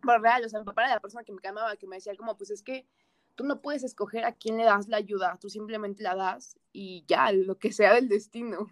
por 0.00 0.22
real, 0.22 0.44
o 0.44 0.48
sea, 0.48 0.60
mi 0.60 0.64
papá 0.64 0.84
era 0.84 0.94
la 0.94 1.00
persona 1.00 1.24
que 1.24 1.32
me 1.32 1.40
calmaba, 1.40 1.76
que 1.76 1.86
me 1.86 1.96
decía 1.96 2.14
como, 2.16 2.36
pues 2.36 2.50
es 2.50 2.62
que 2.62 2.86
tú 3.34 3.44
no 3.44 3.60
puedes 3.60 3.84
escoger 3.84 4.24
a 4.24 4.34
quién 4.34 4.56
le 4.56 4.64
das 4.64 4.88
la 4.88 4.96
ayuda, 4.98 5.38
tú 5.40 5.48
simplemente 5.48 6.02
la 6.02 6.14
das 6.14 6.58
y 6.72 7.04
ya, 7.06 7.32
lo 7.32 7.58
que 7.58 7.72
sea 7.72 7.94
del 7.94 8.08
destino. 8.08 8.68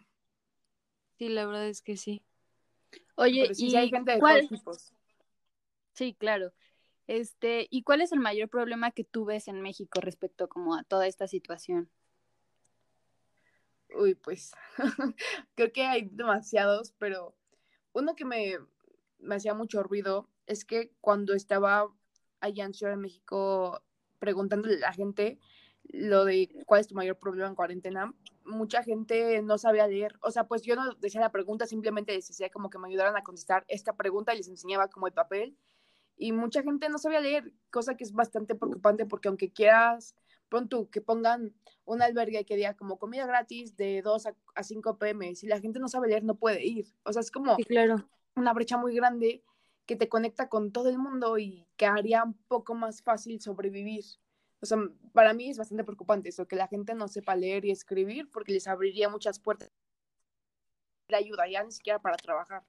Sí, 1.19 1.29
la 1.29 1.47
verdad 1.47 1.69
es 1.69 1.83
que 1.83 1.97
sí. 1.97 2.23
Oye, 3.17 3.51
y 3.57 3.77
hay 3.77 3.91
gente 3.91 4.13
de 4.13 4.19
todos 4.19 4.49
tipos. 4.49 4.93
Sí, 5.93 6.15
claro. 6.15 6.53
Este, 7.07 7.67
¿y 7.71 7.83
cuál 7.83 8.01
es 8.01 8.13
el 8.13 8.21
mayor 8.21 8.49
problema 8.49 8.91
que 8.91 9.05
tú 9.05 9.25
ves 9.25 9.49
en 9.49 9.61
México 9.61 10.01
respecto 10.01 10.49
como 10.49 10.75
a 10.77 10.85
toda 10.85 11.07
esta 11.07 11.27
situación? 11.27 11.91
Uy, 13.95 14.15
pues 14.15 14.53
creo 15.55 15.73
que 15.73 15.85
hay 15.85 16.09
demasiados, 16.11 16.93
pero 16.99 17.35
uno 17.93 18.15
que 18.17 18.25
me, 18.25 18.59
me 19.19 19.35
hacía 19.35 19.53
mucho 19.55 19.83
ruido 19.83 20.29
es 20.47 20.65
que 20.65 20.93
cuando 21.01 21.35
estaba 21.35 21.93
allá 22.41 22.65
en 22.65 22.75
Ciudad 22.75 22.93
de 22.93 22.99
México 22.99 23.83
preguntándole 24.23 24.77
a 24.77 24.91
la 24.91 24.93
gente 24.93 25.41
lo 25.83 26.25
de 26.25 26.49
cuál 26.65 26.81
es 26.81 26.87
tu 26.87 26.95
mayor 26.95 27.19
problema 27.19 27.49
en 27.49 27.57
cuarentena, 27.57 28.15
mucha 28.45 28.85
gente 28.85 29.43
no 29.43 29.59
sabía 29.59 29.89
leer. 29.89 30.17
O 30.23 30.31
sea, 30.31 30.45
pues 30.47 30.63
yo 30.63 30.77
no 30.77 30.95
decía 30.95 31.21
la 31.21 31.33
pregunta, 31.33 31.67
simplemente 31.67 32.13
decía 32.13 32.49
como 32.51 32.71
que 32.71 32.79
me 32.79 32.87
ayudaran 32.87 33.17
a 33.17 33.25
contestar 33.25 33.65
esta 33.67 33.97
pregunta 33.97 34.33
y 34.33 34.37
les 34.37 34.47
enseñaba 34.47 34.87
como 34.87 35.09
el 35.09 35.13
papel. 35.13 35.57
Y 36.17 36.31
mucha 36.31 36.63
gente 36.63 36.89
no 36.89 36.99
sabía 36.99 37.19
leer, 37.19 37.53
cosa 37.71 37.97
que 37.97 38.05
es 38.05 38.13
bastante 38.13 38.55
preocupante 38.55 39.07
porque 39.07 39.27
aunque 39.27 39.51
quieras, 39.51 40.15
pronto 40.49 40.89
que 40.89 41.01
pongan 41.01 41.53
un 41.85 42.01
albergue 42.01 42.45
que 42.45 42.55
diga 42.55 42.75
como 42.75 43.01
comida 43.01 43.27
gratis 43.27 43.77
de 43.77 44.03
2 44.03 44.29
a, 44.55 44.63
5 44.63 44.99
pm, 44.99 45.35
si 45.35 45.49
la 45.49 45.59
gente 45.59 45.81
no 45.81 45.89
sabe 45.89 46.07
leer 46.07 46.23
no 46.23 46.37
puede 46.37 46.65
ir. 46.65 46.87
O 47.03 47.13
sea, 47.13 47.21
es 47.21 47.33
como 47.33 47.57
claro. 47.57 48.09
una 48.37 48.53
brecha 48.53 48.77
muy 48.77 48.95
grande 48.95 49.43
que 49.87 49.97
te 49.97 50.09
conecta 50.09 50.49
con 50.49 50.73
todo 50.73 50.89
el 50.89 50.99
mundo 50.99 51.39
y 51.39 51.67
que 51.77 51.87
haría 51.87 52.25
un 52.25 52.35
poco 52.49 52.75
más 52.75 53.03
fácil 53.03 53.41
sobrevivir. 53.41 54.05
O 54.61 54.67
sea, 54.67 54.79
para 55.13 55.35
mí 55.35 55.51
es 55.51 55.59
bastante 55.59 55.85
preocupante 55.85 56.29
eso, 56.29 56.47
que 56.47 56.57
la 56.57 56.69
gente 56.69 56.95
no 56.95 57.09
sepa 57.09 57.35
leer 57.35 57.65
y 57.65 57.71
escribir 57.73 58.31
porque 58.31 58.53
les 58.53 58.69
abriría 58.69 59.09
muchas 59.09 59.41
puertas 59.41 59.71
de 61.09 61.17
ayuda, 61.17 61.49
ya 61.49 61.63
ni 61.65 61.73
siquiera 61.73 61.99
para 62.01 62.17
trabajar. 62.17 62.63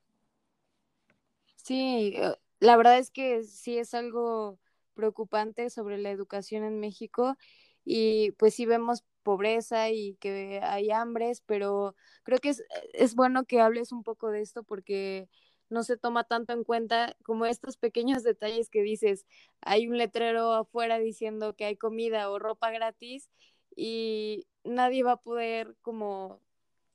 Sí, 1.56 2.14
eh, 2.16 2.36
la 2.60 2.78
verdad 2.78 2.98
es 2.98 3.12
que 3.12 3.44
sí 3.44 3.78
es 3.78 3.94
algo 3.94 4.60
preocupante 4.96 5.70
sobre 5.70 5.98
la 5.98 6.12
educación 6.12 6.64
en 6.64 6.80
México 6.80 7.38
y 7.86 8.32
pues 8.34 8.56
sí 8.56 8.66
vemos 8.66 9.04
pobreza 9.24 9.90
y 9.90 10.16
que 10.16 10.60
hay 10.64 10.92
hambres, 10.92 11.42
pero 11.42 11.96
creo 12.24 12.40
que 12.40 12.50
es, 12.50 12.64
es 12.94 13.16
bueno 13.16 13.46
que 13.46 13.62
hables 13.62 13.92
un 13.92 14.04
poco 14.04 14.30
de 14.30 14.42
esto 14.42 14.64
porque 14.64 15.30
no 15.74 15.84
se 15.84 15.98
toma 15.98 16.24
tanto 16.24 16.54
en 16.54 16.64
cuenta 16.64 17.16
como 17.24 17.46
estos 17.46 17.76
pequeños 17.78 18.24
detalles 18.24 18.70
que 18.70 18.82
dices, 18.82 19.26
hay 19.62 19.88
un 19.88 19.98
letrero 19.98 20.54
afuera 20.54 21.00
diciendo 21.00 21.56
que 21.56 21.66
hay 21.66 21.76
comida 21.76 22.30
o 22.30 22.40
ropa 22.40 22.72
gratis 22.72 23.30
y 23.76 24.46
nadie 24.64 25.04
va 25.04 25.14
a 25.14 25.22
poder 25.22 25.76
como 25.82 26.40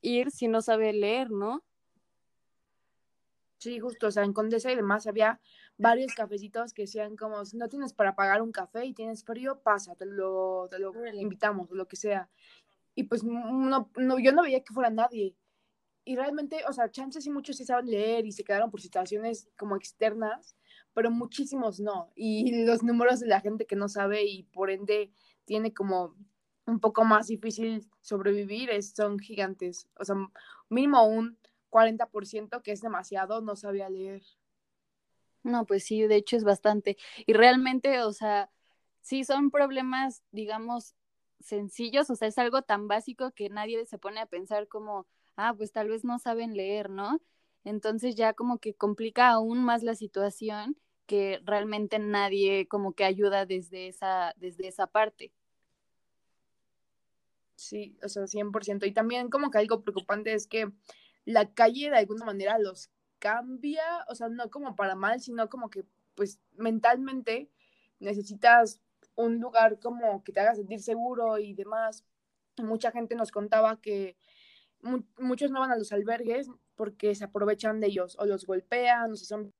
ir 0.01 0.31
si 0.31 0.47
no 0.47 0.61
sabe 0.61 0.93
leer, 0.93 1.29
¿no? 1.29 1.63
Sí, 3.57 3.77
justo, 3.79 4.07
o 4.07 4.11
sea, 4.11 4.23
en 4.23 4.31
Condesa 4.31 4.71
y 4.71 4.75
demás 4.77 5.05
había 5.05 5.41
varios 5.77 6.13
cafecitos 6.15 6.73
que 6.73 6.83
decían 6.83 7.17
como, 7.17 7.43
si 7.43 7.57
no 7.57 7.67
tienes 7.67 7.91
para 7.91 8.15
pagar 8.15 8.41
un 8.41 8.53
café 8.53 8.85
y 8.85 8.93
tienes 8.93 9.25
frío, 9.25 9.59
pasa, 9.59 9.95
te 9.95 10.05
lo, 10.05 10.69
te 10.71 10.79
lo 10.79 10.93
invitamos, 11.13 11.69
lo 11.71 11.85
que 11.85 11.97
sea. 11.97 12.29
Y 12.95 13.03
pues 13.03 13.23
no, 13.25 13.89
no, 13.97 14.19
yo 14.19 14.31
no 14.31 14.43
veía 14.43 14.63
que 14.63 14.73
fuera 14.73 14.89
nadie 14.89 15.35
y 16.09 16.15
realmente, 16.15 16.63
o 16.67 16.73
sea, 16.73 16.89
chances 16.89 17.27
y 17.27 17.29
muchos 17.29 17.57
sí 17.57 17.65
saben 17.65 17.85
leer 17.85 18.25
y 18.25 18.31
se 18.31 18.43
quedaron 18.43 18.71
por 18.71 18.81
situaciones 18.81 19.47
como 19.55 19.75
externas, 19.75 20.55
pero 20.95 21.11
muchísimos 21.11 21.79
no. 21.79 22.11
Y 22.15 22.51
los 22.65 22.81
números 22.81 23.19
de 23.19 23.27
la 23.27 23.41
gente 23.41 23.67
que 23.67 23.75
no 23.75 23.87
sabe 23.87 24.23
y 24.23 24.41
por 24.41 24.71
ende 24.71 25.11
tiene 25.45 25.71
como 25.71 26.15
un 26.65 26.79
poco 26.79 27.05
más 27.05 27.27
difícil 27.27 27.87
sobrevivir 28.01 28.71
es, 28.71 28.93
son 28.95 29.19
gigantes. 29.19 29.87
O 29.99 30.03
sea, 30.03 30.15
mínimo 30.67 31.05
un 31.05 31.37
40%, 31.69 32.63
que 32.63 32.71
es 32.71 32.81
demasiado, 32.81 33.41
no 33.41 33.55
sabía 33.55 33.87
leer. 33.87 34.23
No, 35.43 35.67
pues 35.67 35.83
sí, 35.83 36.01
de 36.01 36.15
hecho 36.15 36.37
es 36.37 36.43
bastante. 36.43 36.97
Y 37.27 37.33
realmente, 37.33 38.01
o 38.01 38.13
sea, 38.13 38.49
sí 39.01 39.23
son 39.23 39.51
problemas, 39.51 40.23
digamos, 40.31 40.95
sencillos, 41.39 42.09
o 42.09 42.15
sea, 42.15 42.29
es 42.29 42.39
algo 42.39 42.63
tan 42.63 42.87
básico 42.87 43.29
que 43.29 43.49
nadie 43.49 43.85
se 43.85 43.99
pone 43.99 44.21
a 44.21 44.25
pensar 44.25 44.67
como 44.67 45.05
ah, 45.39 45.53
pues 45.55 45.71
tal 45.71 45.89
vez 45.89 46.03
no 46.03 46.19
saben 46.19 46.55
leer, 46.55 46.89
¿no? 46.89 47.21
Entonces 47.63 48.15
ya 48.15 48.33
como 48.33 48.59
que 48.59 48.73
complica 48.73 49.29
aún 49.29 49.63
más 49.63 49.83
la 49.83 49.95
situación 49.95 50.77
que 51.05 51.41
realmente 51.43 51.97
nadie 51.97 52.67
como 52.67 52.93
que 52.93 53.03
ayuda 53.03 53.45
desde 53.45 53.87
esa, 53.87 54.33
desde 54.37 54.67
esa 54.67 54.87
parte. 54.87 55.31
Sí, 57.55 57.97
o 58.03 58.09
sea, 58.09 58.27
100%. 58.27 58.85
Y 58.85 58.93
también 58.93 59.29
como 59.29 59.49
que 59.49 59.57
algo 59.57 59.81
preocupante 59.81 60.33
es 60.33 60.47
que 60.47 60.71
la 61.25 61.51
calle 61.53 61.89
de 61.89 61.97
alguna 61.97 62.25
manera 62.25 62.59
los 62.59 62.89
cambia, 63.19 63.83
o 64.07 64.15
sea, 64.15 64.29
no 64.29 64.49
como 64.49 64.75
para 64.75 64.95
mal, 64.95 65.19
sino 65.19 65.49
como 65.49 65.69
que 65.69 65.83
pues 66.15 66.39
mentalmente 66.57 67.49
necesitas 67.99 68.81
un 69.15 69.39
lugar 69.39 69.79
como 69.79 70.23
que 70.23 70.31
te 70.31 70.39
haga 70.39 70.55
sentir 70.55 70.81
seguro 70.81 71.37
y 71.37 71.53
demás. 71.53 72.05
Mucha 72.57 72.91
gente 72.91 73.15
nos 73.15 73.31
contaba 73.31 73.79
que 73.81 74.15
muchos 74.81 75.51
no 75.51 75.59
van 75.59 75.71
a 75.71 75.77
los 75.77 75.91
albergues 75.91 76.49
porque 76.75 77.13
se 77.15 77.25
aprovechan 77.25 77.79
de 77.79 77.87
ellos 77.87 78.15
o 78.19 78.25
los 78.25 78.45
golpean 78.45 79.11
o 79.11 79.15
se 79.15 79.25
son 79.25 79.53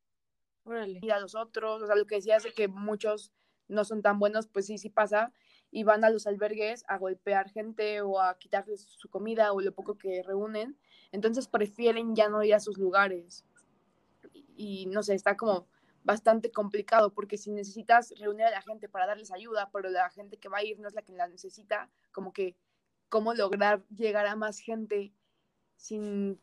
y 1.02 1.10
a 1.10 1.20
los 1.20 1.36
otros, 1.36 1.82
o 1.82 1.88
sea, 1.88 1.96
lo 1.96 2.06
que 2.06 2.16
decía 2.16 2.38
es 2.38 2.46
que 2.54 2.68
muchos 2.68 3.32
no 3.68 3.84
son 3.86 4.02
tan 4.02 4.20
buenos, 4.20 4.48
pues 4.48 4.68
sí, 4.68 4.78
sí 4.78 4.90
pasa, 4.90 5.32
y 5.72 5.84
van 5.84 6.04
a 6.04 6.10
los 6.10 6.28
albergues 6.28 6.84
a 6.88 6.98
golpear 6.98 7.50
gente 7.50 8.02
o 8.02 8.20
a 8.20 8.38
quitarles 8.38 8.82
su 8.82 9.10
comida 9.10 9.52
o 9.54 9.62
lo 9.62 9.74
poco 9.74 9.98
que 9.98 10.24
reúnen, 10.24 10.78
entonces 11.12 11.48
prefieren 11.48 12.16
ya 12.16 12.30
no 12.30 12.44
ir 12.44 12.54
a 12.54 12.60
sus 12.60 12.78
lugares. 12.78 13.46
Y, 14.34 14.84
y 14.84 14.86
no 14.88 15.04
sé, 15.04 15.16
está 15.16 15.38
como 15.38 15.68
bastante 16.04 16.52
complicado 16.52 17.14
porque 17.14 17.38
si 17.38 17.52
necesitas 17.52 18.14
reunir 18.18 18.46
a 18.46 18.52
la 18.52 18.62
gente 18.62 18.90
para 18.90 19.08
darles 19.08 19.32
ayuda, 19.32 19.70
pero 19.72 19.90
la 19.90 20.10
gente 20.10 20.38
que 20.38 20.50
va 20.50 20.60
a 20.60 20.64
ir 20.64 20.80
no 20.80 20.88
es 20.88 20.94
la 20.94 21.02
que 21.02 21.14
la 21.14 21.28
necesita, 21.28 21.90
como 22.12 22.34
que 22.34 22.56
cómo 23.10 23.34
lograr 23.34 23.84
llegar 23.96 24.26
a 24.28 24.36
más 24.36 24.60
gente 24.60 25.12
sin, 25.76 26.40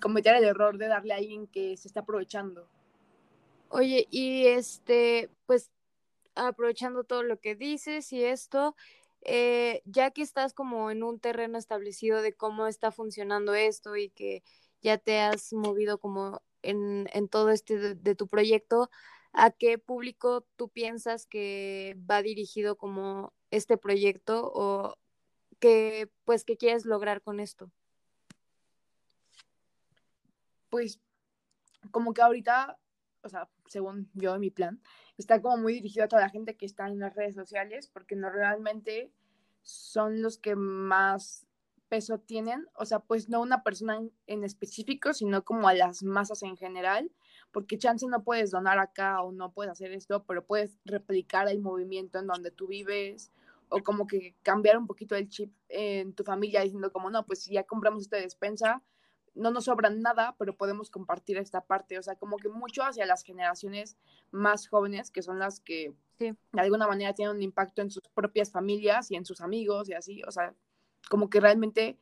cometer 0.00 0.34
el 0.36 0.44
error 0.44 0.76
de 0.76 0.88
darle 0.88 1.14
a 1.14 1.16
alguien 1.16 1.46
que 1.46 1.76
se 1.76 1.88
está 1.88 2.00
aprovechando. 2.00 2.68
Oye, 3.68 4.06
y 4.10 4.46
este, 4.46 5.30
pues 5.46 5.70
aprovechando 6.34 7.04
todo 7.04 7.22
lo 7.22 7.38
que 7.40 7.54
dices 7.54 8.12
y 8.12 8.24
esto, 8.24 8.74
eh, 9.22 9.82
ya 9.84 10.10
que 10.10 10.22
estás 10.22 10.52
como 10.52 10.90
en 10.90 11.02
un 11.02 11.20
terreno 11.20 11.56
establecido 11.56 12.20
de 12.22 12.34
cómo 12.34 12.66
está 12.66 12.90
funcionando 12.90 13.54
esto 13.54 13.96
y 13.96 14.10
que 14.10 14.42
ya 14.82 14.98
te 14.98 15.20
has 15.20 15.52
movido 15.52 15.98
como 15.98 16.42
en, 16.62 17.08
en 17.12 17.28
todo 17.28 17.50
este 17.50 17.94
de, 17.94 18.14
tu 18.14 18.28
proyecto, 18.28 18.90
¿a 19.32 19.50
qué 19.50 19.78
público 19.78 20.44
tú 20.56 20.68
piensas 20.68 21.26
que 21.26 21.96
va 22.10 22.22
dirigido 22.22 22.76
como 22.76 23.32
este 23.50 23.76
proyecto 23.76 24.50
o 24.54 24.96
que 25.62 26.10
pues 26.24 26.44
que 26.44 26.56
quieres 26.56 26.84
lograr 26.84 27.22
con 27.22 27.38
esto? 27.38 27.70
Pues 30.70 31.00
como 31.92 32.12
que 32.14 32.20
ahorita, 32.20 32.80
o 33.22 33.28
sea, 33.28 33.48
según 33.68 34.10
yo 34.14 34.36
mi 34.40 34.50
plan, 34.50 34.82
está 35.18 35.40
como 35.40 35.58
muy 35.58 35.74
dirigido 35.74 36.04
a 36.04 36.08
toda 36.08 36.22
la 36.22 36.30
gente 36.30 36.56
que 36.56 36.66
está 36.66 36.88
en 36.88 36.98
las 36.98 37.14
redes 37.14 37.36
sociales, 37.36 37.86
porque 37.86 38.16
no 38.16 38.28
realmente 38.28 39.12
son 39.62 40.20
los 40.20 40.36
que 40.36 40.56
más 40.56 41.46
peso 41.88 42.18
tienen, 42.18 42.66
o 42.74 42.84
sea, 42.84 42.98
pues 42.98 43.28
no 43.28 43.40
una 43.40 43.62
persona 43.62 44.00
en, 44.26 44.42
específico, 44.42 45.12
sino 45.12 45.44
como 45.44 45.68
a 45.68 45.74
las 45.74 46.02
masas 46.02 46.42
en 46.42 46.56
general, 46.56 47.12
porque 47.52 47.78
chance 47.78 48.04
no 48.08 48.24
puedes 48.24 48.50
donar 48.50 48.80
acá 48.80 49.22
o 49.22 49.30
no 49.30 49.52
puedes 49.52 49.70
hacer 49.70 49.92
esto, 49.92 50.24
pero 50.24 50.44
puedes 50.44 50.76
replicar 50.84 51.48
el 51.48 51.60
movimiento 51.60 52.18
en 52.18 52.26
donde 52.26 52.50
tú 52.50 52.66
vives 52.66 53.30
o 53.72 53.82
como 53.82 54.06
que 54.06 54.36
cambiar 54.42 54.76
un 54.76 54.86
poquito 54.86 55.16
el 55.16 55.28
chip 55.28 55.50
en 55.68 56.12
tu 56.12 56.24
familia 56.24 56.60
diciendo 56.60 56.92
como, 56.92 57.10
no, 57.10 57.24
pues 57.24 57.42
si 57.42 57.54
ya 57.54 57.64
compramos 57.64 58.02
esta 58.02 58.18
despensa, 58.18 58.82
no 59.34 59.50
nos 59.50 59.64
sobra 59.64 59.88
nada, 59.88 60.36
pero 60.38 60.54
podemos 60.54 60.90
compartir 60.90 61.38
esta 61.38 61.62
parte, 61.62 61.98
o 61.98 62.02
sea, 62.02 62.16
como 62.16 62.36
que 62.36 62.50
mucho 62.50 62.82
hacia 62.82 63.06
las 63.06 63.22
generaciones 63.22 63.96
más 64.30 64.68
jóvenes, 64.68 65.10
que 65.10 65.22
son 65.22 65.38
las 65.38 65.60
que 65.60 65.94
de 66.18 66.36
alguna 66.52 66.86
manera 66.86 67.14
tienen 67.14 67.34
un 67.34 67.42
impacto 67.42 67.80
en 67.80 67.90
sus 67.90 68.02
propias 68.14 68.52
familias 68.52 69.10
y 69.10 69.16
en 69.16 69.24
sus 69.24 69.40
amigos 69.40 69.88
y 69.88 69.94
así, 69.94 70.22
o 70.24 70.30
sea, 70.30 70.54
como 71.08 71.30
que 71.30 71.40
realmente, 71.40 71.98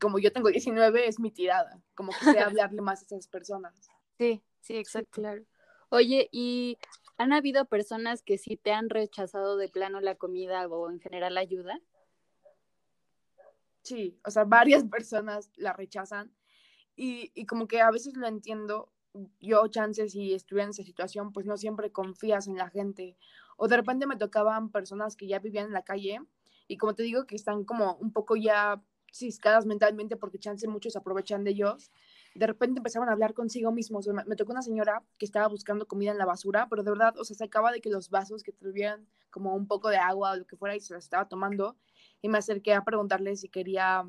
como 0.00 0.20
yo 0.20 0.32
tengo 0.32 0.48
19, 0.48 1.08
es 1.08 1.18
mi 1.18 1.32
tirada, 1.32 1.82
como 1.96 2.12
que 2.12 2.24
sé 2.26 2.38
hablarle 2.70 2.80
más 2.80 3.02
a 3.02 3.06
esas 3.06 3.26
personas. 3.26 3.90
Sí, 4.18 4.40
sí, 4.60 4.76
exacto. 4.76 5.10
claro. 5.10 5.42
Oye, 5.88 6.28
¿y 6.30 6.78
han 7.18 7.32
habido 7.32 7.66
personas 7.66 8.22
que 8.22 8.38
sí 8.38 8.56
te 8.56 8.72
han 8.72 8.90
rechazado 8.90 9.56
de 9.56 9.68
plano 9.68 10.00
la 10.00 10.16
comida 10.16 10.66
o 10.68 10.90
en 10.90 11.00
general 11.00 11.34
la 11.34 11.40
ayuda? 11.40 11.80
Sí, 13.82 14.18
o 14.24 14.30
sea, 14.30 14.44
varias 14.44 14.84
personas 14.90 15.50
la 15.56 15.72
rechazan 15.72 16.32
y, 16.96 17.32
y 17.34 17.46
como 17.46 17.68
que 17.68 17.80
a 17.80 17.90
veces 17.90 18.16
lo 18.16 18.26
entiendo, 18.26 18.92
yo 19.40 19.66
chances 19.68 20.12
si 20.12 20.34
estuve 20.34 20.62
en 20.62 20.70
esa 20.70 20.82
situación, 20.82 21.32
pues 21.32 21.46
no 21.46 21.56
siempre 21.56 21.92
confías 21.92 22.48
en 22.48 22.56
la 22.56 22.70
gente. 22.70 23.16
O 23.56 23.68
de 23.68 23.76
repente 23.76 24.06
me 24.06 24.16
tocaban 24.16 24.70
personas 24.70 25.16
que 25.16 25.26
ya 25.26 25.38
vivían 25.38 25.66
en 25.66 25.72
la 25.72 25.84
calle 25.84 26.20
y 26.68 26.76
como 26.78 26.94
te 26.94 27.02
digo, 27.02 27.26
que 27.26 27.36
están 27.36 27.64
como 27.64 27.94
un 27.96 28.12
poco 28.12 28.36
ya 28.36 28.82
ciscadas 29.12 29.66
mentalmente 29.66 30.16
porque 30.16 30.38
chance 30.38 30.66
muchos 30.68 30.96
aprovechan 30.96 31.44
de 31.44 31.52
ellos. 31.52 31.90
De 32.36 32.46
repente 32.46 32.78
empezaban 32.78 33.08
a 33.08 33.12
hablar 33.12 33.34
consigo 33.34 33.72
mismos. 33.72 34.06
Me, 34.08 34.36
tocó 34.36 34.52
una 34.52 34.62
señora 34.62 35.02
que 35.18 35.24
estaba 35.24 35.48
buscando 35.48 35.86
comida 35.86 36.10
en 36.10 36.18
la 36.18 36.26
basura, 36.26 36.66
pero 36.68 36.82
de 36.82 36.90
verdad, 36.90 37.16
o 37.18 37.24
sea, 37.24 37.36
se 37.36 37.44
acaba 37.44 37.72
de 37.72 37.80
que 37.80 37.90
los 37.90 38.10
vasos 38.10 38.42
que 38.42 38.52
tuvieran 38.52 39.06
como 39.30 39.54
un 39.54 39.66
poco 39.66 39.88
de 39.88 39.96
agua 39.96 40.32
o 40.32 40.36
lo 40.36 40.46
que 40.46 40.56
fuera 40.56 40.76
y 40.76 40.80
se 40.80 40.94
las 40.94 41.04
estaba 41.04 41.28
tomando. 41.28 41.76
Y 42.22 42.28
me 42.28 42.38
acerqué 42.38 42.74
a 42.74 42.84
preguntarle 42.84 43.36
si 43.36 43.48
quería 43.48 44.04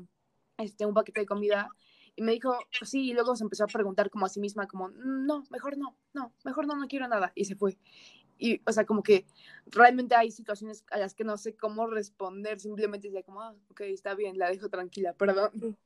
este, 0.58 0.86
un 0.86 0.94
paquete 0.94 1.20
de 1.20 1.26
comida 1.26 1.70
y 2.18 2.22
me 2.22 2.32
dijo, 2.32 2.58
sí, 2.82 3.10
y 3.10 3.14
luego 3.14 3.36
se 3.36 3.44
empezó 3.44 3.62
a 3.62 3.68
preguntar 3.68 4.10
como 4.10 4.26
a 4.26 4.28
sí 4.28 4.40
misma, 4.40 4.66
como, 4.66 4.88
no, 4.88 5.44
mejor 5.50 5.78
no, 5.78 5.96
no, 6.14 6.32
mejor 6.44 6.66
no, 6.66 6.74
no 6.74 6.88
quiero 6.88 7.06
nada. 7.06 7.30
Y 7.36 7.44
se 7.44 7.54
fue. 7.54 7.78
Y, 8.38 8.60
o 8.66 8.72
sea, 8.72 8.84
como 8.84 9.04
que 9.04 9.24
realmente 9.66 10.16
hay 10.16 10.32
situaciones 10.32 10.84
a 10.90 10.98
las 10.98 11.14
que 11.14 11.22
no 11.22 11.36
sé 11.36 11.54
cómo 11.54 11.86
responder, 11.86 12.58
simplemente 12.58 13.06
decía 13.06 13.22
como, 13.22 13.42
ah, 13.42 13.54
ok, 13.70 13.82
está 13.82 14.14
bien, 14.14 14.36
la 14.36 14.50
dejo 14.50 14.68
tranquila, 14.68 15.12
perdón. 15.12 15.76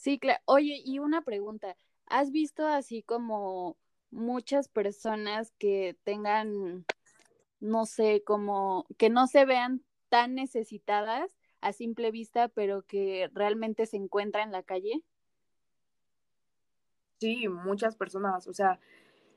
Sí, 0.00 0.18
claro. 0.18 0.40
Oye, 0.46 0.80
y 0.82 0.98
una 0.98 1.20
pregunta, 1.20 1.76
¿has 2.06 2.30
visto 2.30 2.66
así 2.66 3.02
como 3.02 3.76
muchas 4.10 4.66
personas 4.70 5.52
que 5.58 5.94
tengan, 6.04 6.86
no 7.60 7.84
sé, 7.84 8.22
como 8.24 8.86
que 8.96 9.10
no 9.10 9.26
se 9.26 9.44
vean 9.44 9.84
tan 10.08 10.34
necesitadas 10.34 11.36
a 11.60 11.74
simple 11.74 12.10
vista, 12.12 12.48
pero 12.48 12.80
que 12.80 13.28
realmente 13.34 13.84
se 13.84 13.98
encuentran 13.98 14.44
en 14.48 14.52
la 14.52 14.62
calle? 14.62 15.02
Sí, 17.18 17.46
muchas 17.48 17.94
personas, 17.94 18.46
o 18.46 18.54
sea, 18.54 18.80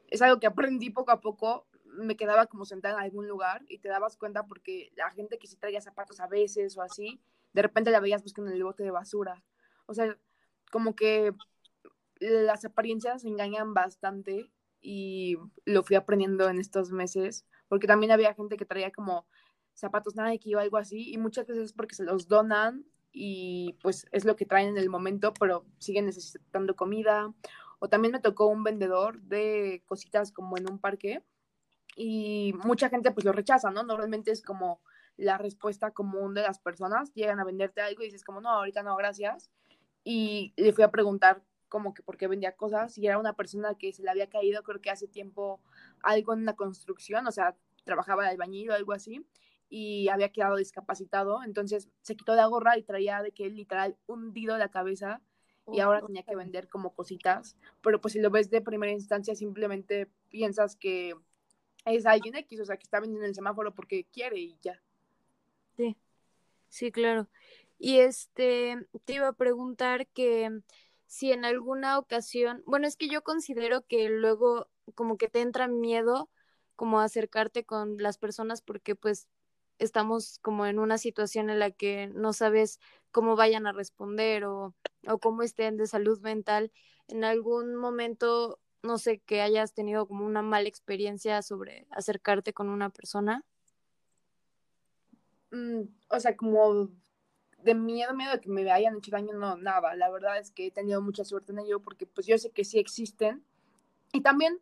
es 0.08 0.22
algo 0.22 0.40
que 0.40 0.48
aprendí 0.48 0.92
poco 0.92 1.12
a 1.12 1.20
poco, 1.20 1.68
me 1.84 2.16
quedaba 2.16 2.46
como 2.46 2.64
sentada 2.64 2.94
en 2.94 3.02
algún 3.02 3.28
lugar 3.28 3.66
y 3.68 3.80
te 3.80 3.90
dabas 3.90 4.16
cuenta 4.16 4.46
porque 4.46 4.94
la 4.96 5.12
gente 5.12 5.40
que 5.40 5.48
sí 5.48 5.58
traía 5.58 5.82
zapatos 5.82 6.22
a 6.22 6.28
veces 6.28 6.78
o 6.78 6.82
así, 6.82 7.20
de 7.52 7.62
repente 7.62 7.92
la 7.92 8.00
veías 8.00 8.24
buscando 8.24 8.50
en 8.50 8.56
el 8.56 8.64
bote 8.64 8.84
de 8.84 8.92
basura. 8.92 9.44
O 9.88 9.94
sea, 9.94 10.18
como 10.74 10.96
que 10.96 11.36
las 12.20 12.66
apariencias 12.66 13.26
engañan 13.26 13.76
bastante 13.76 14.50
y 14.82 15.38
lo 15.66 15.84
fui 15.84 15.96
aprendiendo 15.96 16.50
en 16.50 16.60
estos 16.60 16.92
meses, 16.92 17.46
porque 17.68 17.86
también 17.86 18.12
había 18.12 18.34
gente 18.34 18.58
que 18.58 18.66
traía 18.66 18.92
como 18.92 19.28
zapatos 19.76 20.16
Nike 20.16 20.56
o 20.56 20.60
algo 20.60 20.78
así 20.78 21.14
y 21.14 21.20
muchas 21.20 21.46
veces 21.46 21.66
es 21.66 21.74
porque 21.74 21.94
se 21.94 22.04
los 22.04 22.28
donan 22.28 22.86
y 23.12 23.78
pues 23.84 24.08
es 24.12 24.26
lo 24.26 24.36
que 24.36 24.48
traen 24.48 24.70
en 24.70 24.78
el 24.80 24.90
momento, 24.90 25.32
pero 25.40 25.64
siguen 25.78 26.08
necesitando 26.08 26.76
comida 26.76 27.32
o 27.78 27.88
también 27.88 28.12
me 28.12 28.20
tocó 28.20 28.48
un 28.48 28.64
vendedor 28.64 29.22
de 29.22 29.84
cositas 29.86 30.32
como 30.32 30.58
en 30.58 30.68
un 30.68 30.80
parque 30.80 31.24
y 31.96 32.56
mucha 32.64 32.90
gente 32.90 33.12
pues 33.12 33.26
lo 33.26 33.32
rechaza, 33.32 33.70
¿no? 33.70 33.84
Normalmente 33.84 34.32
es 34.32 34.42
como 34.42 34.82
la 35.18 35.38
respuesta 35.38 35.92
común 35.92 36.34
de 36.34 36.42
las 36.42 36.58
personas, 36.58 37.14
llegan 37.14 37.40
a 37.40 37.44
venderte 37.44 37.82
algo 37.82 38.02
y 38.02 38.06
dices 38.06 38.24
como, 38.24 38.42
no, 38.42 38.50
ahorita 38.50 38.82
no, 38.82 38.96
gracias. 38.96 39.52
Y 40.04 40.54
le 40.58 40.74
fui 40.74 40.84
a 40.84 40.92
preguntar 40.92 41.44
como 41.70 41.94
que 41.94 42.04
por 42.04 42.18
qué 42.18 42.28
vendía 42.28 42.56
cosas 42.56 42.98
y 43.00 43.08
era 43.08 43.18
una 43.18 43.34
persona 43.34 43.76
que 43.76 43.92
se 43.94 44.04
le 44.04 44.12
había 44.12 44.30
caído 44.30 44.62
creo 44.62 44.80
que 44.80 44.92
hace 44.92 45.08
tiempo 45.08 45.60
algo 46.04 46.34
en 46.34 46.42
una 46.42 46.56
construcción, 46.56 47.26
o 47.26 47.32
sea, 47.32 47.56
trabajaba 47.84 48.24
de 48.24 48.30
albañil 48.30 48.70
o 48.70 48.76
algo 48.76 48.94
así 48.94 49.26
y 49.70 50.08
había 50.10 50.30
quedado 50.30 50.56
discapacitado, 50.56 51.42
entonces 51.44 51.90
se 52.04 52.16
quitó 52.16 52.36
la 52.36 52.46
gorra 52.46 52.78
y 52.78 52.84
traía 52.84 53.24
de 53.24 53.32
que 53.32 53.50
literal 53.50 53.98
hundido 54.06 54.56
la 54.60 54.70
cabeza 54.70 55.20
y 55.72 55.80
ahora 55.80 56.06
tenía 56.06 56.22
que 56.22 56.36
vender 56.36 56.68
como 56.68 56.94
cositas, 56.94 57.58
pero 57.82 58.00
pues 58.00 58.14
si 58.14 58.20
lo 58.20 58.30
ves 58.30 58.52
de 58.52 58.62
primera 58.62 58.92
instancia 58.92 59.34
simplemente 59.34 60.08
piensas 60.30 60.76
que 60.76 61.16
es 61.86 62.06
alguien 62.06 62.36
X, 62.36 62.60
o 62.60 62.66
sea, 62.66 62.78
que 62.78 62.84
está 62.84 63.00
vendiendo 63.00 63.26
el 63.26 63.34
semáforo 63.34 63.74
porque 63.74 64.06
quiere 64.14 64.40
y 64.40 64.58
ya. 64.62 64.80
Sí, 65.76 65.98
sí, 66.70 66.92
claro. 66.92 67.28
Y 67.86 68.00
este, 68.00 68.78
te 69.04 69.16
iba 69.16 69.28
a 69.28 69.34
preguntar 69.34 70.08
que 70.08 70.62
si 71.06 71.34
en 71.34 71.44
alguna 71.44 72.00
ocasión, 72.00 72.64
bueno, 72.66 72.88
es 72.88 72.96
que 72.96 73.10
yo 73.10 73.24
considero 73.24 73.86
que 73.86 74.08
luego 74.08 74.70
como 74.96 75.18
que 75.18 75.28
te 75.28 75.42
entra 75.42 75.68
miedo 75.68 76.30
como 76.78 77.02
acercarte 77.02 77.66
con 77.66 77.98
las 77.98 78.18
personas 78.18 78.62
porque 78.62 78.96
pues 78.96 79.28
estamos 79.80 80.40
como 80.40 80.66
en 80.66 80.80
una 80.80 80.98
situación 80.98 81.50
en 81.50 81.60
la 81.60 81.72
que 81.72 82.08
no 82.08 82.32
sabes 82.32 82.80
cómo 83.12 83.36
vayan 83.36 83.68
a 83.68 83.74
responder 83.74 84.46
o, 84.46 84.74
o 85.06 85.18
cómo 85.18 85.44
estén 85.44 85.76
de 85.76 85.86
salud 85.86 86.22
mental. 86.22 86.72
En 87.10 87.26
algún 87.26 87.76
momento, 87.76 88.62
no 88.82 88.98
sé, 88.98 89.20
que 89.20 89.42
hayas 89.42 89.74
tenido 89.74 90.08
como 90.08 90.26
una 90.26 90.42
mala 90.42 90.70
experiencia 90.70 91.42
sobre 91.42 91.86
acercarte 91.90 92.54
con 92.54 92.70
una 92.70 92.92
persona. 92.92 93.44
Mm, 95.52 95.82
o 96.10 96.20
sea, 96.22 96.38
como 96.38 96.90
de 97.64 97.76
miedo, 97.76 98.14
miedo 98.14 98.32
de 98.32 98.42
que 98.42 98.50
me 98.50 98.70
hayan 98.72 98.98
hecho 98.98 99.12
daño, 99.12 99.34
no, 99.34 99.58
nada. 99.58 99.96
La 99.96 100.10
verdad 100.10 100.38
es 100.38 100.52
que 100.52 100.68
he 100.68 100.72
tenido 100.72 101.02
mucha 101.02 101.24
suerte 101.24 101.52
en 101.52 101.60
ello 101.60 101.80
porque 101.80 102.06
pues 102.06 102.28
yo 102.28 102.38
sé 102.38 102.52
que 102.52 102.64
sí 102.66 102.80
existen. 102.80 103.44
Y 104.12 104.22
también, 104.22 104.60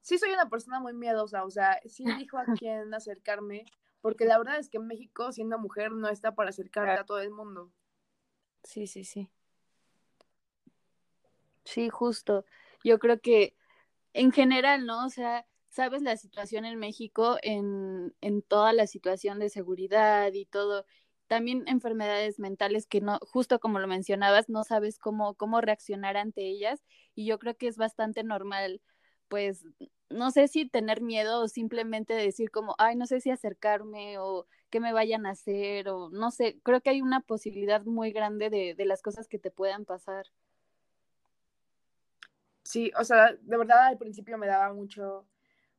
sí 0.00 0.18
soy 0.18 0.32
una 0.32 0.48
persona 0.48 0.80
muy 0.80 0.92
miedosa, 0.92 1.44
o 1.44 1.50
sea, 1.50 1.80
sí 1.86 2.04
elijo 2.26 2.38
a 2.38 2.44
quién 2.58 2.92
acercarme 2.94 3.64
porque 4.00 4.24
la 4.24 4.38
verdad 4.38 4.58
es 4.58 4.68
que 4.68 4.78
México, 4.78 5.32
siendo 5.32 5.58
mujer, 5.58 5.92
no 5.92 6.08
está 6.08 6.34
para 6.34 6.50
acercarte 6.50 7.00
a 7.00 7.04
todo 7.04 7.20
el 7.20 7.30
mundo. 7.30 7.70
Sí, 8.62 8.86
sí, 8.86 9.04
sí. 9.04 9.28
Sí, 11.64 11.88
justo. 11.88 12.44
Yo 12.84 12.98
creo 12.98 13.20
que 13.20 13.56
en 14.12 14.32
general, 14.32 14.86
¿no? 14.86 15.04
O 15.04 15.10
sea, 15.10 15.46
sabes 15.68 16.02
la 16.02 16.16
situación 16.16 16.64
en 16.64 16.78
México 16.78 17.38
en, 17.42 18.14
en 18.20 18.42
toda 18.42 18.72
la 18.72 18.86
situación 18.86 19.38
de 19.38 19.50
seguridad 19.50 20.32
y 20.32 20.46
todo. 20.46 20.86
También 21.28 21.64
enfermedades 21.68 22.38
mentales 22.40 22.86
que 22.86 23.00
no, 23.00 23.18
justo 23.20 23.60
como 23.60 23.78
lo 23.78 23.86
mencionabas, 23.86 24.48
no 24.48 24.64
sabes 24.64 24.98
cómo, 24.98 25.34
cómo 25.34 25.60
reaccionar 25.60 26.16
ante 26.16 26.42
ellas. 26.48 26.82
Y 27.14 27.26
yo 27.26 27.38
creo 27.38 27.56
que 27.56 27.68
es 27.68 27.76
bastante 27.76 28.24
normal, 28.24 28.80
pues, 29.28 29.64
no 30.10 30.30
sé 30.30 30.48
si 30.48 30.68
tener 30.68 31.02
miedo 31.02 31.42
o 31.42 31.48
simplemente 31.48 32.14
decir 32.14 32.50
como, 32.50 32.74
ay, 32.78 32.96
no 32.96 33.06
sé 33.06 33.20
si 33.20 33.30
acercarme 33.30 34.18
o 34.18 34.46
qué 34.70 34.80
me 34.80 34.92
vayan 34.92 35.26
a 35.26 35.30
hacer 35.30 35.88
o 35.88 36.10
no 36.10 36.30
sé, 36.30 36.58
creo 36.62 36.80
que 36.80 36.90
hay 36.90 37.02
una 37.02 37.20
posibilidad 37.20 37.84
muy 37.84 38.12
grande 38.12 38.50
de, 38.50 38.74
de 38.74 38.84
las 38.86 39.02
cosas 39.02 39.28
que 39.28 39.38
te 39.38 39.50
puedan 39.50 39.84
pasar. 39.84 40.26
Sí, 42.64 42.92
o 42.98 43.04
sea, 43.04 43.32
de 43.40 43.56
verdad 43.56 43.86
al 43.86 43.98
principio 43.98 44.36
me 44.36 44.46
daba 44.46 44.72
mucho, 44.74 45.26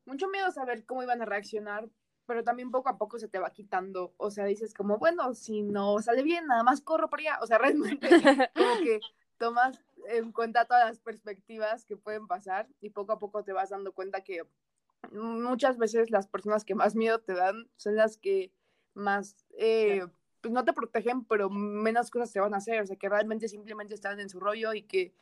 mucho 0.06 0.28
miedo 0.28 0.52
saber 0.52 0.86
cómo 0.86 1.04
iban 1.04 1.22
a 1.22 1.26
reaccionar, 1.26 1.88
pero 2.30 2.44
también 2.44 2.70
poco 2.70 2.90
a 2.90 2.98
poco 3.00 3.18
se 3.18 3.28
te 3.28 3.40
va 3.40 3.50
quitando, 3.50 4.14
o 4.18 4.30
sea, 4.30 4.46
dices 4.46 4.76
como, 4.76 5.00
bueno, 5.00 5.34
si 5.34 5.64
no 5.64 6.00
sale 6.00 6.22
bien, 6.22 6.46
nada 6.46 6.62
más 6.62 6.80
corro 6.80 7.10
por 7.10 7.22
allá, 7.22 7.40
o 7.42 7.48
sea, 7.48 7.58
realmente 7.98 8.08
como 8.54 8.84
que 8.84 9.00
tomas 9.40 9.84
en 10.10 10.32
cuenta 10.32 10.66
todas 10.66 10.86
las 10.86 11.00
perspectivas 11.00 11.86
que 11.86 11.98
pueden 11.98 12.28
pasar 12.28 12.68
y 12.82 12.92
poco 12.92 13.14
a 13.14 13.18
poco 13.18 13.44
te 13.44 13.52
vas 13.52 13.72
dando 13.72 13.94
cuenta 13.94 14.22
que 14.22 14.44
muchas 15.12 15.80
veces 15.80 16.12
las 16.12 16.28
personas 16.28 16.64
que 16.66 16.76
más 16.76 16.96
miedo 16.96 17.18
te 17.18 17.34
dan 17.34 17.68
son 17.78 17.96
las 17.96 18.18
que 18.18 18.52
más, 18.94 19.48
eh, 19.58 20.06
pues 20.42 20.54
no 20.54 20.64
te 20.64 20.74
protegen, 20.74 21.26
pero 21.26 21.50
menos 21.50 22.12
cosas 22.12 22.32
te 22.32 22.40
van 22.40 22.54
a 22.54 22.58
hacer, 22.58 22.80
o 22.80 22.86
sea, 22.86 22.96
que 22.96 23.10
realmente 23.10 23.48
simplemente 23.48 23.96
están 23.96 24.20
en 24.20 24.30
su 24.30 24.40
rollo 24.40 24.76
y 24.76 24.84
que 24.84 25.16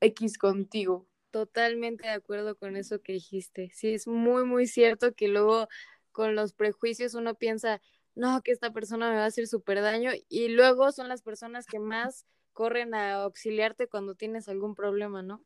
X 0.00 0.36
contigo. 0.36 1.06
Totalmente 1.30 2.08
de 2.08 2.14
acuerdo 2.14 2.56
con 2.56 2.76
eso 2.76 3.02
que 3.02 3.12
dijiste. 3.12 3.70
Sí, 3.72 3.94
es 3.94 4.08
muy, 4.08 4.44
muy 4.44 4.66
cierto 4.66 5.14
que 5.14 5.28
luego 5.28 5.68
con 6.12 6.34
los 6.34 6.52
prejuicios 6.52 7.14
uno 7.14 7.34
piensa, 7.34 7.80
no, 8.14 8.42
que 8.42 8.52
esta 8.52 8.72
persona 8.72 9.10
me 9.10 9.16
va 9.16 9.24
a 9.24 9.26
hacer 9.26 9.46
súper 9.46 9.80
daño 9.80 10.10
y 10.28 10.48
luego 10.48 10.92
son 10.92 11.08
las 11.08 11.22
personas 11.22 11.66
que 11.66 11.78
más 11.78 12.26
corren 12.52 12.94
a 12.94 13.22
auxiliarte 13.22 13.86
cuando 13.86 14.14
tienes 14.14 14.48
algún 14.48 14.74
problema, 14.74 15.22
¿no? 15.22 15.44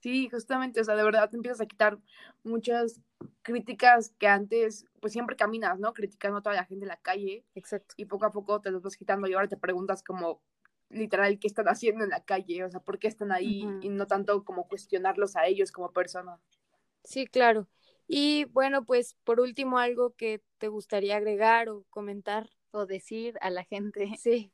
Sí, 0.00 0.28
justamente, 0.28 0.82
o 0.82 0.84
sea, 0.84 0.96
de 0.96 1.02
verdad 1.02 1.30
te 1.30 1.36
empiezas 1.36 1.62
a 1.62 1.66
quitar 1.66 1.98
muchas 2.42 3.00
críticas 3.40 4.12
que 4.18 4.26
antes, 4.26 4.84
pues 5.00 5.14
siempre 5.14 5.34
caminas, 5.34 5.78
¿no? 5.78 5.94
Criticando 5.94 6.38
a 6.38 6.42
toda 6.42 6.56
la 6.56 6.66
gente 6.66 6.84
en 6.84 6.90
la 6.90 6.98
calle. 6.98 7.42
Exacto. 7.54 7.94
Y 7.96 8.04
poco 8.04 8.26
a 8.26 8.30
poco 8.30 8.60
te 8.60 8.70
los 8.70 8.82
vas 8.82 8.98
quitando 8.98 9.26
y 9.26 9.32
ahora 9.32 9.48
te 9.48 9.56
preguntas 9.56 10.02
como, 10.02 10.42
literal, 10.90 11.38
¿qué 11.38 11.46
están 11.46 11.68
haciendo 11.68 12.04
en 12.04 12.10
la 12.10 12.22
calle? 12.22 12.64
O 12.64 12.70
sea, 12.70 12.80
¿por 12.80 12.98
qué 12.98 13.08
están 13.08 13.32
ahí? 13.32 13.66
Y 13.80 13.88
no 13.88 14.06
tanto 14.06 14.44
como 14.44 14.68
cuestionarlos 14.68 15.36
a 15.36 15.46
ellos 15.46 15.72
como 15.72 15.90
personas. 15.90 16.38
Sí, 17.02 17.26
claro. 17.26 17.66
Y 18.06 18.44
bueno, 18.46 18.84
pues 18.84 19.16
por 19.24 19.40
último, 19.40 19.78
algo 19.78 20.14
que 20.14 20.42
te 20.58 20.68
gustaría 20.68 21.16
agregar 21.16 21.68
o 21.68 21.84
comentar 21.90 22.50
o 22.70 22.86
decir 22.86 23.36
a 23.40 23.50
la 23.50 23.64
gente. 23.64 24.14
Sí 24.18 24.52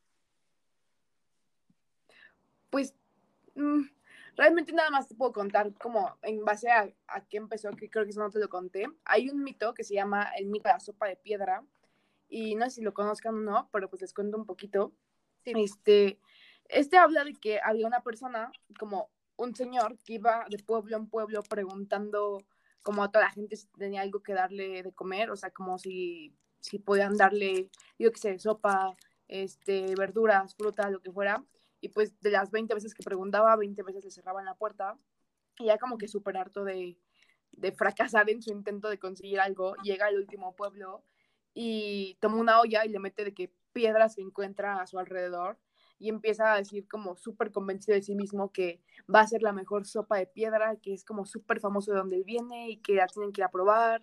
pues, 2.70 2.94
mm, 3.56 3.82
realmente 4.36 4.72
nada 4.72 4.90
más 4.90 5.08
te 5.08 5.14
puedo 5.14 5.32
contar 5.32 5.74
como 5.74 6.16
en 6.22 6.44
base 6.44 6.70
a, 6.70 6.88
a 7.08 7.24
qué 7.26 7.36
empezó, 7.36 7.70
que 7.72 7.90
creo 7.90 8.04
que 8.04 8.10
eso 8.10 8.20
no 8.20 8.30
te 8.30 8.38
lo 8.38 8.48
conté. 8.48 8.86
Hay 9.04 9.28
un 9.28 9.42
mito 9.42 9.74
que 9.74 9.84
se 9.84 9.94
llama 9.94 10.30
el 10.38 10.46
mito 10.46 10.68
de 10.68 10.74
la 10.74 10.80
sopa 10.80 11.08
de 11.08 11.16
piedra 11.16 11.64
y 12.28 12.54
no 12.54 12.64
sé 12.66 12.76
si 12.76 12.82
lo 12.82 12.94
conozcan 12.94 13.34
o 13.34 13.40
no, 13.40 13.68
pero 13.72 13.90
pues 13.90 14.02
les 14.02 14.14
cuento 14.14 14.38
un 14.38 14.46
poquito. 14.46 14.94
Este, 15.44 16.20
este 16.68 16.96
habla 16.96 17.24
de 17.24 17.34
que 17.34 17.60
había 17.62 17.86
una 17.86 18.02
persona, 18.02 18.52
como 18.78 19.10
un 19.36 19.54
señor, 19.54 19.98
que 20.04 20.14
iba 20.14 20.46
de 20.48 20.58
pueblo 20.58 20.96
en 20.96 21.08
pueblo 21.08 21.42
preguntando 21.42 22.44
como 22.82 23.02
a 23.02 23.10
toda 23.10 23.24
la 23.24 23.30
gente 23.30 23.56
tenía 23.78 24.02
algo 24.02 24.22
que 24.22 24.34
darle 24.34 24.82
de 24.82 24.92
comer, 24.92 25.30
o 25.30 25.36
sea, 25.36 25.50
como 25.50 25.78
si, 25.78 26.34
si 26.60 26.78
podían 26.78 27.16
darle, 27.16 27.70
yo 27.98 28.12
qué 28.12 28.18
sé, 28.18 28.38
sopa, 28.38 28.96
este, 29.28 29.94
verduras, 29.96 30.54
fruta, 30.54 30.90
lo 30.90 31.00
que 31.00 31.12
fuera. 31.12 31.44
Y 31.80 31.88
pues 31.88 32.18
de 32.20 32.30
las 32.30 32.50
20 32.50 32.74
veces 32.74 32.94
que 32.94 33.02
preguntaba, 33.02 33.56
20 33.56 33.82
veces 33.82 34.04
le 34.04 34.10
cerraban 34.10 34.44
la 34.44 34.54
puerta. 34.54 34.98
Y 35.58 35.66
ya 35.66 35.78
como 35.78 35.98
que 35.98 36.08
súper 36.08 36.36
harto 36.36 36.64
de, 36.64 36.98
de 37.52 37.72
fracasar 37.72 38.28
en 38.30 38.42
su 38.42 38.50
intento 38.50 38.88
de 38.88 38.98
conseguir 38.98 39.40
algo, 39.40 39.74
llega 39.82 40.06
al 40.06 40.16
último 40.16 40.54
pueblo 40.56 41.04
y 41.54 42.16
toma 42.20 42.36
una 42.36 42.60
olla 42.60 42.84
y 42.84 42.88
le 42.88 42.98
mete 42.98 43.24
de 43.24 43.34
que 43.34 43.52
piedras 43.72 44.14
se 44.14 44.20
encuentra 44.20 44.80
a 44.80 44.86
su 44.86 44.98
alrededor 44.98 45.58
y 46.00 46.08
empieza 46.08 46.54
a 46.54 46.56
decir 46.56 46.88
como 46.88 47.14
súper 47.14 47.52
convencido 47.52 47.94
de 47.94 48.02
sí 48.02 48.14
mismo 48.14 48.50
que 48.52 48.80
va 49.14 49.20
a 49.20 49.26
ser 49.26 49.42
la 49.42 49.52
mejor 49.52 49.86
sopa 49.86 50.16
de 50.16 50.26
piedra, 50.26 50.76
que 50.76 50.94
es 50.94 51.04
como 51.04 51.26
súper 51.26 51.60
famoso 51.60 51.92
de 51.92 51.98
donde 51.98 52.22
viene 52.24 52.70
y 52.70 52.78
que 52.78 52.94
la 52.94 53.06
tienen 53.06 53.32
que 53.32 53.42
ir 53.42 53.44
a 53.44 53.50
probar, 53.50 54.02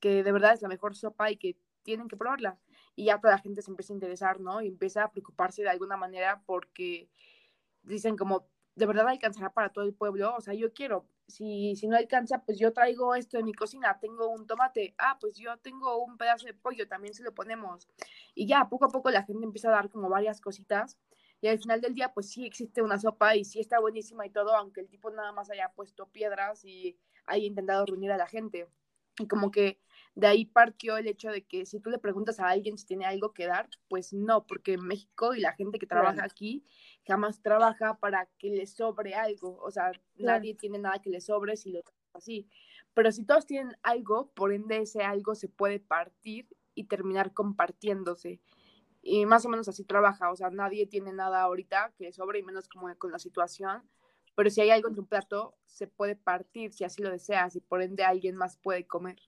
que 0.00 0.24
de 0.24 0.32
verdad 0.32 0.54
es 0.54 0.62
la 0.62 0.68
mejor 0.68 0.96
sopa 0.96 1.30
y 1.30 1.36
que 1.36 1.58
tienen 1.82 2.08
que 2.08 2.16
probarla. 2.16 2.58
Y 2.96 3.04
ya 3.04 3.20
toda 3.20 3.34
la 3.34 3.40
gente 3.40 3.60
se 3.60 3.70
empieza 3.70 3.92
a 3.92 3.96
interesar, 3.96 4.40
¿no? 4.40 4.62
Y 4.62 4.68
empieza 4.68 5.04
a 5.04 5.12
preocuparse 5.12 5.62
de 5.62 5.68
alguna 5.68 5.98
manera 5.98 6.42
porque 6.46 7.10
dicen 7.82 8.16
como, 8.16 8.48
¿de 8.74 8.86
verdad 8.86 9.06
alcanzará 9.08 9.52
para 9.52 9.68
todo 9.68 9.84
el 9.84 9.92
pueblo? 9.92 10.34
O 10.36 10.40
sea, 10.40 10.54
yo 10.54 10.72
quiero, 10.72 11.06
si, 11.28 11.76
si 11.76 11.86
no 11.86 11.96
alcanza, 11.96 12.42
pues 12.42 12.58
yo 12.58 12.72
traigo 12.72 13.14
esto 13.14 13.36
de 13.36 13.42
mi 13.42 13.52
cocina, 13.52 13.98
tengo 14.00 14.28
un 14.28 14.46
tomate, 14.46 14.94
ah, 14.96 15.18
pues 15.20 15.36
yo 15.36 15.58
tengo 15.58 16.02
un 16.02 16.16
pedazo 16.16 16.46
de 16.46 16.54
pollo, 16.54 16.88
también 16.88 17.12
se 17.12 17.22
lo 17.22 17.34
ponemos. 17.34 17.86
Y 18.34 18.46
ya, 18.46 18.66
poco 18.70 18.86
a 18.86 18.88
poco 18.88 19.10
la 19.10 19.24
gente 19.24 19.44
empieza 19.44 19.68
a 19.68 19.72
dar 19.72 19.90
como 19.90 20.08
varias 20.08 20.40
cositas 20.40 20.98
y 21.40 21.48
al 21.48 21.58
final 21.58 21.80
del 21.80 21.94
día, 21.94 22.12
pues 22.12 22.30
sí 22.30 22.46
existe 22.46 22.82
una 22.82 22.98
sopa 22.98 23.36
y 23.36 23.44
sí 23.44 23.60
está 23.60 23.78
buenísima 23.80 24.26
y 24.26 24.30
todo, 24.30 24.56
aunque 24.56 24.80
el 24.80 24.88
tipo 24.88 25.10
nada 25.10 25.32
más 25.32 25.50
haya 25.50 25.72
puesto 25.74 26.06
piedras 26.06 26.64
y 26.64 26.98
haya 27.26 27.44
intentado 27.44 27.84
reunir 27.86 28.12
a 28.12 28.16
la 28.16 28.26
gente. 28.26 28.68
Y 29.18 29.28
como 29.28 29.50
que 29.50 29.78
de 30.14 30.26
ahí 30.26 30.44
partió 30.44 30.96
el 30.96 31.06
hecho 31.06 31.30
de 31.30 31.44
que 31.44 31.66
si 31.66 31.80
tú 31.80 31.90
le 31.90 31.98
preguntas 31.98 32.40
a 32.40 32.48
alguien 32.48 32.78
si 32.78 32.86
tiene 32.86 33.04
algo 33.04 33.32
que 33.32 33.46
dar, 33.46 33.68
pues 33.88 34.12
no, 34.12 34.46
porque 34.46 34.74
en 34.74 34.86
México 34.86 35.34
y 35.34 35.40
la 35.40 35.52
gente 35.52 35.78
que 35.78 35.86
trabaja 35.86 36.24
aquí 36.24 36.64
jamás 37.06 37.42
trabaja 37.42 37.98
para 37.98 38.26
que 38.38 38.50
le 38.50 38.66
sobre 38.66 39.14
algo, 39.14 39.58
o 39.60 39.70
sea, 39.70 39.92
nadie 40.16 40.54
tiene 40.54 40.78
nada 40.78 41.00
que 41.00 41.10
le 41.10 41.20
sobre 41.20 41.56
si 41.56 41.72
lo 41.72 41.80
así. 42.12 42.48
Pero 42.94 43.10
si 43.10 43.24
todos 43.24 43.46
tienen 43.46 43.76
algo, 43.82 44.30
por 44.34 44.52
ende 44.52 44.78
ese 44.78 45.02
algo 45.02 45.34
se 45.34 45.48
puede 45.48 45.80
partir 45.80 46.48
y 46.74 46.84
terminar 46.84 47.32
compartiéndose. 47.32 48.40
Y 49.06 49.26
más 49.26 49.44
o 49.44 49.50
menos 49.50 49.68
así 49.68 49.84
trabaja, 49.84 50.30
o 50.30 50.36
sea, 50.36 50.48
nadie 50.48 50.86
tiene 50.86 51.12
nada 51.12 51.42
ahorita 51.42 51.92
que 51.98 52.10
sobre 52.10 52.38
y 52.38 52.42
menos 52.42 52.68
como 52.68 52.92
con 52.96 53.12
la 53.12 53.18
situación, 53.18 53.82
pero 54.34 54.48
si 54.48 54.62
hay 54.62 54.70
algo 54.70 54.88
en 54.88 54.94
tu 54.94 55.04
plato, 55.04 55.54
se 55.66 55.86
puede 55.86 56.16
partir 56.16 56.72
si 56.72 56.84
así 56.84 57.02
lo 57.02 57.10
deseas 57.10 57.54
y 57.54 57.60
por 57.60 57.82
ende 57.82 58.02
alguien 58.02 58.34
más 58.34 58.56
puede 58.56 58.86
comer. 58.86 59.18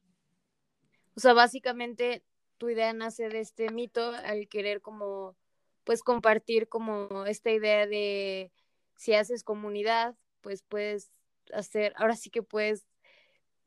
O 1.14 1.20
sea, 1.20 1.34
básicamente 1.34 2.24
tu 2.56 2.70
idea 2.70 2.94
nace 2.94 3.28
de 3.28 3.40
este 3.40 3.70
mito 3.70 4.12
al 4.24 4.48
querer 4.48 4.80
como, 4.80 5.36
pues 5.84 6.02
compartir 6.02 6.68
como 6.68 7.26
esta 7.26 7.50
idea 7.50 7.86
de 7.86 8.52
si 8.96 9.12
haces 9.12 9.44
comunidad, 9.44 10.16
pues 10.40 10.62
puedes 10.62 11.10
hacer, 11.52 11.92
ahora 11.96 12.16
sí 12.16 12.30
que 12.30 12.42
puedes 12.42 12.86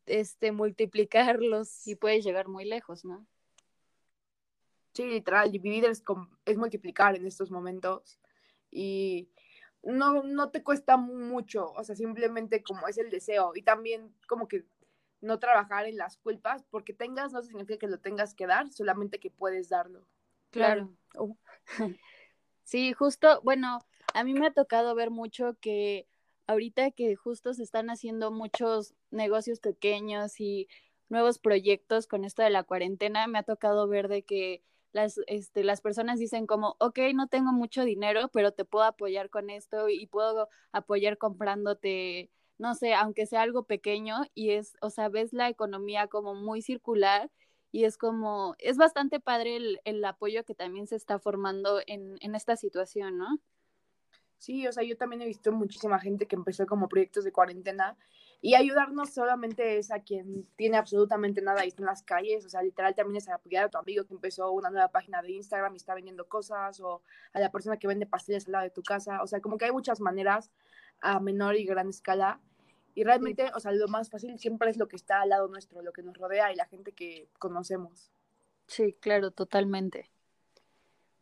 este 0.07 0.51
multiplicarlos 0.51 1.85
y 1.85 1.93
puedes 1.93 2.25
llegar 2.25 2.47
muy 2.47 2.65
lejos, 2.65 3.05
¿no? 3.05 3.27
Sí, 4.99 5.05
literal, 5.05 5.49
dividir 5.49 5.85
es, 5.85 6.03
es 6.43 6.57
multiplicar 6.57 7.15
en 7.15 7.25
estos 7.25 7.51
momentos 7.51 8.19
y 8.69 9.29
no, 9.81 10.23
no 10.23 10.49
te 10.49 10.61
cuesta 10.61 10.97
mucho, 10.97 11.71
o 11.71 11.81
sea, 11.85 11.95
simplemente 11.95 12.61
como 12.61 12.85
es 12.85 12.97
el 12.97 13.09
deseo 13.09 13.53
y 13.55 13.61
también 13.61 14.13
como 14.27 14.49
que 14.49 14.65
no 15.21 15.39
trabajar 15.39 15.85
en 15.85 15.95
las 15.95 16.17
culpas, 16.17 16.65
porque 16.69 16.91
tengas 16.91 17.31
no 17.31 17.41
significa 17.41 17.79
que 17.79 17.87
lo 17.87 18.01
tengas 18.01 18.35
que 18.35 18.45
dar, 18.45 18.67
solamente 18.73 19.21
que 19.21 19.31
puedes 19.31 19.69
darlo. 19.69 20.05
Claro. 20.51 20.93
Oh. 21.15 21.37
Sí, 22.65 22.91
justo, 22.91 23.39
bueno, 23.41 23.79
a 24.13 24.23
mí 24.25 24.33
me 24.33 24.47
ha 24.47 24.51
tocado 24.51 24.93
ver 24.95 25.11
mucho 25.11 25.57
que 25.61 26.07
ahorita 26.45 26.91
que 26.91 27.15
justo 27.15 27.53
se 27.53 27.63
están 27.63 27.89
haciendo 27.89 28.31
muchos 28.31 28.93
negocios 29.11 29.61
pequeños 29.61 30.41
y 30.41 30.67
nuevos 31.07 31.39
proyectos 31.39 32.05
con 32.05 32.25
esto 32.25 32.43
de 32.43 32.49
la 32.49 32.63
cuarentena, 32.63 33.27
me 33.27 33.39
ha 33.39 33.43
tocado 33.43 33.87
ver 33.87 34.09
de 34.09 34.23
que 34.23 34.61
las, 34.91 35.19
este, 35.27 35.63
las 35.63 35.81
personas 35.81 36.19
dicen 36.19 36.47
como, 36.47 36.75
ok, 36.79 36.99
no 37.15 37.27
tengo 37.27 37.51
mucho 37.51 37.83
dinero, 37.83 38.29
pero 38.33 38.51
te 38.53 38.65
puedo 38.65 38.85
apoyar 38.85 39.29
con 39.29 39.49
esto 39.49 39.89
y 39.89 40.07
puedo 40.07 40.49
apoyar 40.71 41.17
comprándote 41.17 42.31
no 42.59 42.75
sé, 42.75 42.93
aunque 42.93 43.25
sea 43.25 43.41
algo 43.41 43.63
pequeño 43.63 44.17
y 44.35 44.51
es, 44.51 44.75
o 44.81 44.89
sea, 44.89 45.09
ves 45.09 45.33
la 45.33 45.49
economía 45.49 46.07
como 46.07 46.35
muy 46.35 46.61
circular 46.61 47.31
y 47.71 47.85
es 47.85 47.97
como, 47.97 48.55
es 48.59 48.77
bastante 48.77 49.19
padre 49.19 49.55
el, 49.55 49.79
el 49.85 50.03
apoyo 50.03 50.43
que 50.43 50.55
también 50.55 50.85
se 50.85 50.97
está 50.97 51.19
formando 51.19 51.81
en, 51.87 52.17
en 52.19 52.35
esta 52.35 52.57
situación, 52.57 53.17
¿no? 53.17 53.39
Sí, 54.37 54.67
o 54.67 54.71
sea, 54.71 54.83
yo 54.83 54.97
también 54.97 55.21
he 55.21 55.25
visto 55.25 55.51
muchísima 55.51 55.99
gente 55.99 56.25
que 56.25 56.35
empezó 56.35 56.65
como 56.65 56.89
proyectos 56.89 57.23
de 57.23 57.31
cuarentena 57.31 57.97
y 58.41 58.55
ayudarnos 58.55 59.09
solamente 59.09 59.77
es 59.77 59.91
a 59.91 59.99
quien 59.99 60.47
tiene 60.55 60.77
absolutamente 60.77 61.41
nada 61.41 61.65
y 61.65 61.69
está 61.69 61.81
en 61.81 61.87
las 61.87 62.03
calles, 62.03 62.45
o 62.45 62.49
sea, 62.49 62.61
literal 62.61 62.95
también 62.95 63.17
es 63.17 63.27
apoyar 63.27 63.65
a 63.65 63.69
tu 63.69 63.77
amigo 63.77 64.05
que 64.05 64.13
empezó 64.13 64.51
una 64.51 64.69
nueva 64.69 64.89
página 64.89 65.21
de 65.21 65.31
Instagram 65.31 65.73
y 65.73 65.77
está 65.77 65.93
vendiendo 65.93 66.27
cosas, 66.27 66.79
o 66.79 67.01
a 67.33 67.39
la 67.39 67.51
persona 67.51 67.77
que 67.77 67.87
vende 67.87 68.05
pasteles 68.05 68.45
al 68.45 68.53
lado 68.53 68.63
de 68.63 68.69
tu 68.69 68.81
casa, 68.81 69.21
o 69.21 69.27
sea, 69.27 69.41
como 69.41 69.57
que 69.57 69.65
hay 69.65 69.71
muchas 69.71 69.99
maneras 69.99 70.51
a 71.01 71.19
menor 71.19 71.57
y 71.57 71.65
gran 71.65 71.89
escala 71.89 72.39
y 72.95 73.03
realmente, 73.03 73.49
o 73.55 73.59
sea, 73.59 73.71
lo 73.71 73.87
más 73.87 74.09
fácil 74.09 74.37
siempre 74.39 74.69
es 74.69 74.77
lo 74.77 74.87
que 74.87 74.95
está 74.95 75.21
al 75.21 75.29
lado 75.29 75.47
nuestro, 75.47 75.81
lo 75.81 75.93
que 75.93 76.03
nos 76.03 76.17
rodea 76.17 76.51
y 76.51 76.55
la 76.55 76.65
gente 76.65 76.91
que 76.91 77.29
conocemos. 77.39 78.11
Sí, 78.67 78.93
claro, 78.99 79.31
totalmente. 79.31 80.09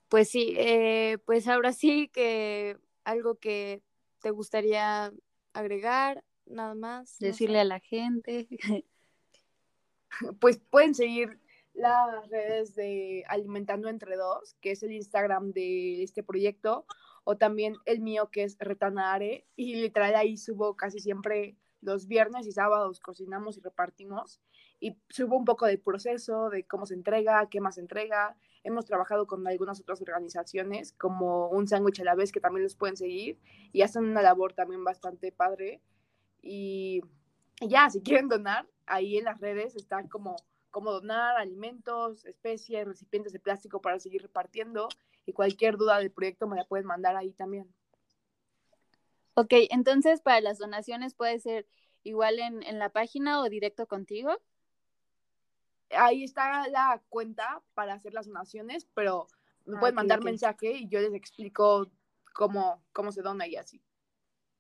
Pues 0.10 0.30
sí, 0.30 0.56
eh, 0.58 1.18
pues 1.26 1.48
ahora 1.48 1.74
sí 1.74 2.08
que 2.08 2.78
algo 3.04 3.36
que 3.36 3.82
te 4.22 4.32
gustaría 4.32 5.14
agregar, 5.54 6.24
nada 6.50 6.76
más. 6.76 7.18
Decirle 7.20 7.60
a 7.60 7.66
la 7.66 7.80
gente. 7.80 8.48
Pues 10.40 10.58
pueden 10.58 10.96
seguir 10.96 11.38
las 11.74 12.30
redes 12.30 12.74
de 12.76 13.26
Alimentando 13.28 13.90
Entre 13.90 14.16
Dos, 14.16 14.56
que 14.62 14.72
es 14.72 14.82
el 14.82 14.94
Instagram 14.94 15.52
de 15.52 16.02
este 16.02 16.24
proyecto, 16.24 16.86
o 17.26 17.38
también 17.38 17.76
el 17.86 18.00
mío 18.00 18.30
que 18.32 18.44
es 18.44 18.58
Retanare, 18.58 19.46
y 19.58 19.76
literal 19.76 20.16
ahí 20.16 20.38
subo 20.38 20.76
casi 20.76 21.00
siempre 21.00 21.58
los 21.82 22.08
viernes 22.08 22.48
y 22.48 22.52
sábados 22.52 23.00
cocinamos 23.00 23.58
y 23.58 23.62
repartimos 23.62 24.42
y 24.80 24.98
subo 25.10 25.38
un 25.38 25.46
poco 25.46 25.66
del 25.66 25.80
proceso, 25.80 26.50
de 26.50 26.64
cómo 26.66 26.86
se 26.86 26.94
entrega, 26.94 27.48
qué 27.50 27.62
más 27.62 27.76
se 27.76 27.82
entrega. 27.82 28.36
Hemos 28.64 28.86
trabajado 28.86 29.26
con 29.28 29.48
algunas 29.48 29.80
otras 29.80 30.02
organizaciones 30.02 30.94
como 30.94 31.50
un 31.50 31.68
sándwich 31.68 32.02
a 32.02 32.04
la 32.04 32.16
vez 32.16 32.32
que 32.32 32.40
también 32.40 32.64
los 32.64 32.76
pueden 32.76 32.98
seguir 32.98 33.40
y 33.72 33.82
hacen 33.82 34.04
una 34.04 34.22
labor 34.22 34.54
también 34.54 34.84
bastante 34.84 35.32
padre. 35.32 35.82
Y 36.50 37.02
ya, 37.60 37.90
si 37.90 38.02
quieren 38.02 38.30
donar, 38.30 38.66
ahí 38.86 39.18
en 39.18 39.26
las 39.26 39.42
redes 39.42 39.76
están 39.76 40.08
como 40.08 40.38
como 40.78 40.92
donar 40.92 41.38
alimentos, 41.38 42.24
especies, 42.26 42.86
recipientes 42.86 43.34
de 43.34 43.40
plástico 43.40 43.82
para 43.82 44.00
seguir 44.00 44.22
repartiendo 44.22 44.90
y 45.26 45.34
cualquier 45.34 45.76
duda 45.76 45.98
del 45.98 46.12
proyecto 46.12 46.46
me 46.46 46.56
la 46.56 46.66
pueden 46.66 46.86
mandar 46.86 47.16
ahí 47.16 47.34
también. 47.34 47.74
Ok, 49.34 49.54
entonces 49.72 50.22
para 50.22 50.40
las 50.40 50.60
donaciones 50.60 51.16
puede 51.16 51.40
ser 51.40 51.68
igual 52.04 52.38
en, 52.38 52.62
en 52.62 52.78
la 52.78 52.90
página 52.90 53.42
o 53.42 53.50
directo 53.50 53.88
contigo. 53.88 54.38
Ahí 55.90 56.24
está 56.24 56.68
la 56.68 57.02
cuenta 57.10 57.64
para 57.74 57.94
hacer 57.94 58.14
las 58.14 58.28
donaciones, 58.28 58.86
pero 58.94 59.28
me 59.66 59.78
ah, 59.78 59.80
pueden 59.80 59.96
mandar 59.96 60.24
mensaje 60.24 60.74
y 60.74 60.88
yo 60.90 61.00
les 61.00 61.14
explico 61.14 61.90
cómo, 62.34 62.84
cómo 62.94 63.12
se 63.12 63.22
dona 63.22 63.48
y 63.48 63.56
así. 63.56 63.82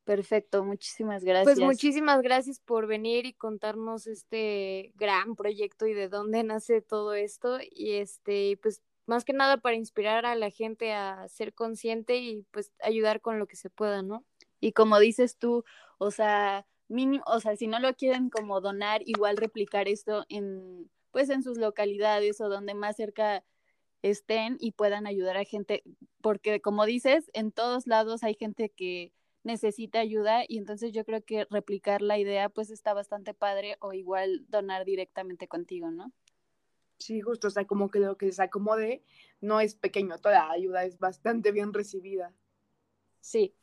Perfecto, 0.08 0.63
muchísimas 0.63 1.22
pues, 1.22 1.26
gracias. 1.26 1.58
Pues 1.58 1.60
muchísimas 1.60 2.22
gracias 2.22 2.62
por 2.62 2.88
venir 2.88 3.26
y 3.26 3.34
contarnos 3.34 4.08
este 4.08 4.93
gran 4.96 5.36
proyecto 5.36 5.86
y 5.86 5.93
de 5.93 6.08
dónde 6.08 6.46
nace 6.46 6.82
todo 6.82 7.13
esto 7.13 7.58
y 7.62 7.96
este 7.96 8.58
pues 8.62 8.82
más 9.06 9.26
que 9.26 9.34
nada 9.34 9.58
para 9.58 9.76
inspirar 9.76 10.26
a 10.26 10.36
la 10.36 10.50
gente 10.50 10.93
a 10.93 11.28
ser 11.28 11.54
consciente 11.54 12.15
y 12.15 12.46
pues 12.52 12.72
ayudar 12.82 13.20
con 13.20 13.38
lo 13.38 13.48
que 13.48 13.58
se 13.58 13.70
pueda, 13.70 14.02
¿no? 14.02 14.24
Y 14.62 14.72
como 14.72 14.98
dices 14.98 15.38
tú, 15.38 15.65
o 15.98 16.10
sea, 16.10 16.65
mínimo, 16.88 17.26
o 17.28 17.41
sea, 17.41 17.58
si 17.58 17.67
no 17.67 17.80
lo 17.80 17.93
quieren 17.93 18.30
como 18.30 18.62
donar, 18.62 19.02
igual 19.06 19.36
replicar 19.36 19.89
esto 19.89 20.24
en, 20.30 20.89
pues 21.12 21.30
en 21.30 21.43
sus 21.43 21.58
localidades 21.58 22.39
o 22.39 22.48
donde 22.48 22.76
más 22.76 22.96
cerca 22.96 23.43
estén 24.02 24.56
y 24.62 24.72
puedan 24.72 25.06
ayudar 25.06 25.36
a 25.36 25.43
gente, 25.43 25.84
porque 26.22 26.62
como 26.62 26.86
dices, 26.86 27.30
en 27.34 27.52
todos 27.52 27.88
lados 27.88 28.24
hay 28.24 28.36
gente 28.36 28.70
que 28.70 29.12
necesita 29.48 30.00
ayuda 30.00 30.44
y 30.48 30.60
entonces 30.60 30.92
yo 30.92 31.04
creo 31.06 31.24
que 31.24 31.48
replicar 31.50 32.04
la 32.04 32.20
idea 32.20 32.50
pues 32.50 32.70
está 32.70 32.94
bastante 32.94 33.34
padre 33.34 33.78
o 33.80 33.94
igual 33.94 34.46
donar 34.50 34.86
directamente 34.86 35.48
contigo, 35.48 35.90
¿no? 35.90 36.12
Sí, 37.00 37.22
justo, 37.22 37.48
o 37.48 37.52
sea, 37.52 37.66
como 37.66 37.90
que 37.90 38.00
lo 38.00 38.18
que 38.18 38.32
se 38.32 38.44
acomode 38.44 39.04
no 39.42 39.60
es 39.60 39.76
pequeño, 39.76 40.18
toda 40.20 40.52
ayuda 40.52 40.84
es 40.84 41.00
bastante 41.00 41.52
bien 41.52 41.74
recibida. 41.74 42.34
Sí, 43.22 43.54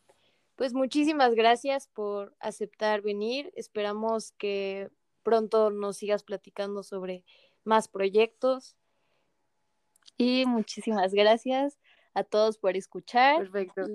pues 0.56 0.72
muchísimas 0.72 1.34
gracias 1.34 1.88
por 1.88 2.34
aceptar 2.38 3.02
venir. 3.02 3.52
Esperamos 3.56 4.32
que 4.32 4.90
pronto 5.22 5.70
nos 5.70 5.96
sigas 5.96 6.22
platicando 6.22 6.82
sobre 6.82 7.24
más 7.64 7.88
proyectos. 7.88 8.76
Y 10.16 10.46
muchísimas 10.46 11.12
gracias 11.12 11.78
a 12.14 12.22
todos 12.22 12.58
por 12.58 12.76
escuchar. 12.76 13.38
Perfecto. 13.38 13.88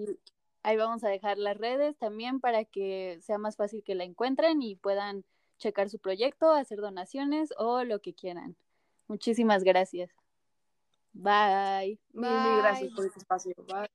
Ahí 0.63 0.77
vamos 0.77 1.03
a 1.03 1.09
dejar 1.09 1.37
las 1.37 1.57
redes 1.57 1.97
también 1.97 2.39
para 2.39 2.65
que 2.65 3.19
sea 3.21 3.37
más 3.37 3.55
fácil 3.55 3.83
que 3.83 3.95
la 3.95 4.03
encuentren 4.03 4.61
y 4.61 4.75
puedan 4.75 5.23
checar 5.57 5.89
su 5.89 5.99
proyecto, 5.99 6.51
hacer 6.51 6.79
donaciones 6.79 7.53
o 7.57 7.83
lo 7.83 7.99
que 7.99 8.13
quieran. 8.13 8.55
Muchísimas 9.07 9.63
gracias. 9.63 10.11
Bye. 11.13 11.99
Mil, 12.13 12.29
mil 12.29 12.57
gracias 12.57 12.91
por 12.93 13.05
este 13.05 13.19
espacio. 13.19 13.53
Bye. 13.67 13.89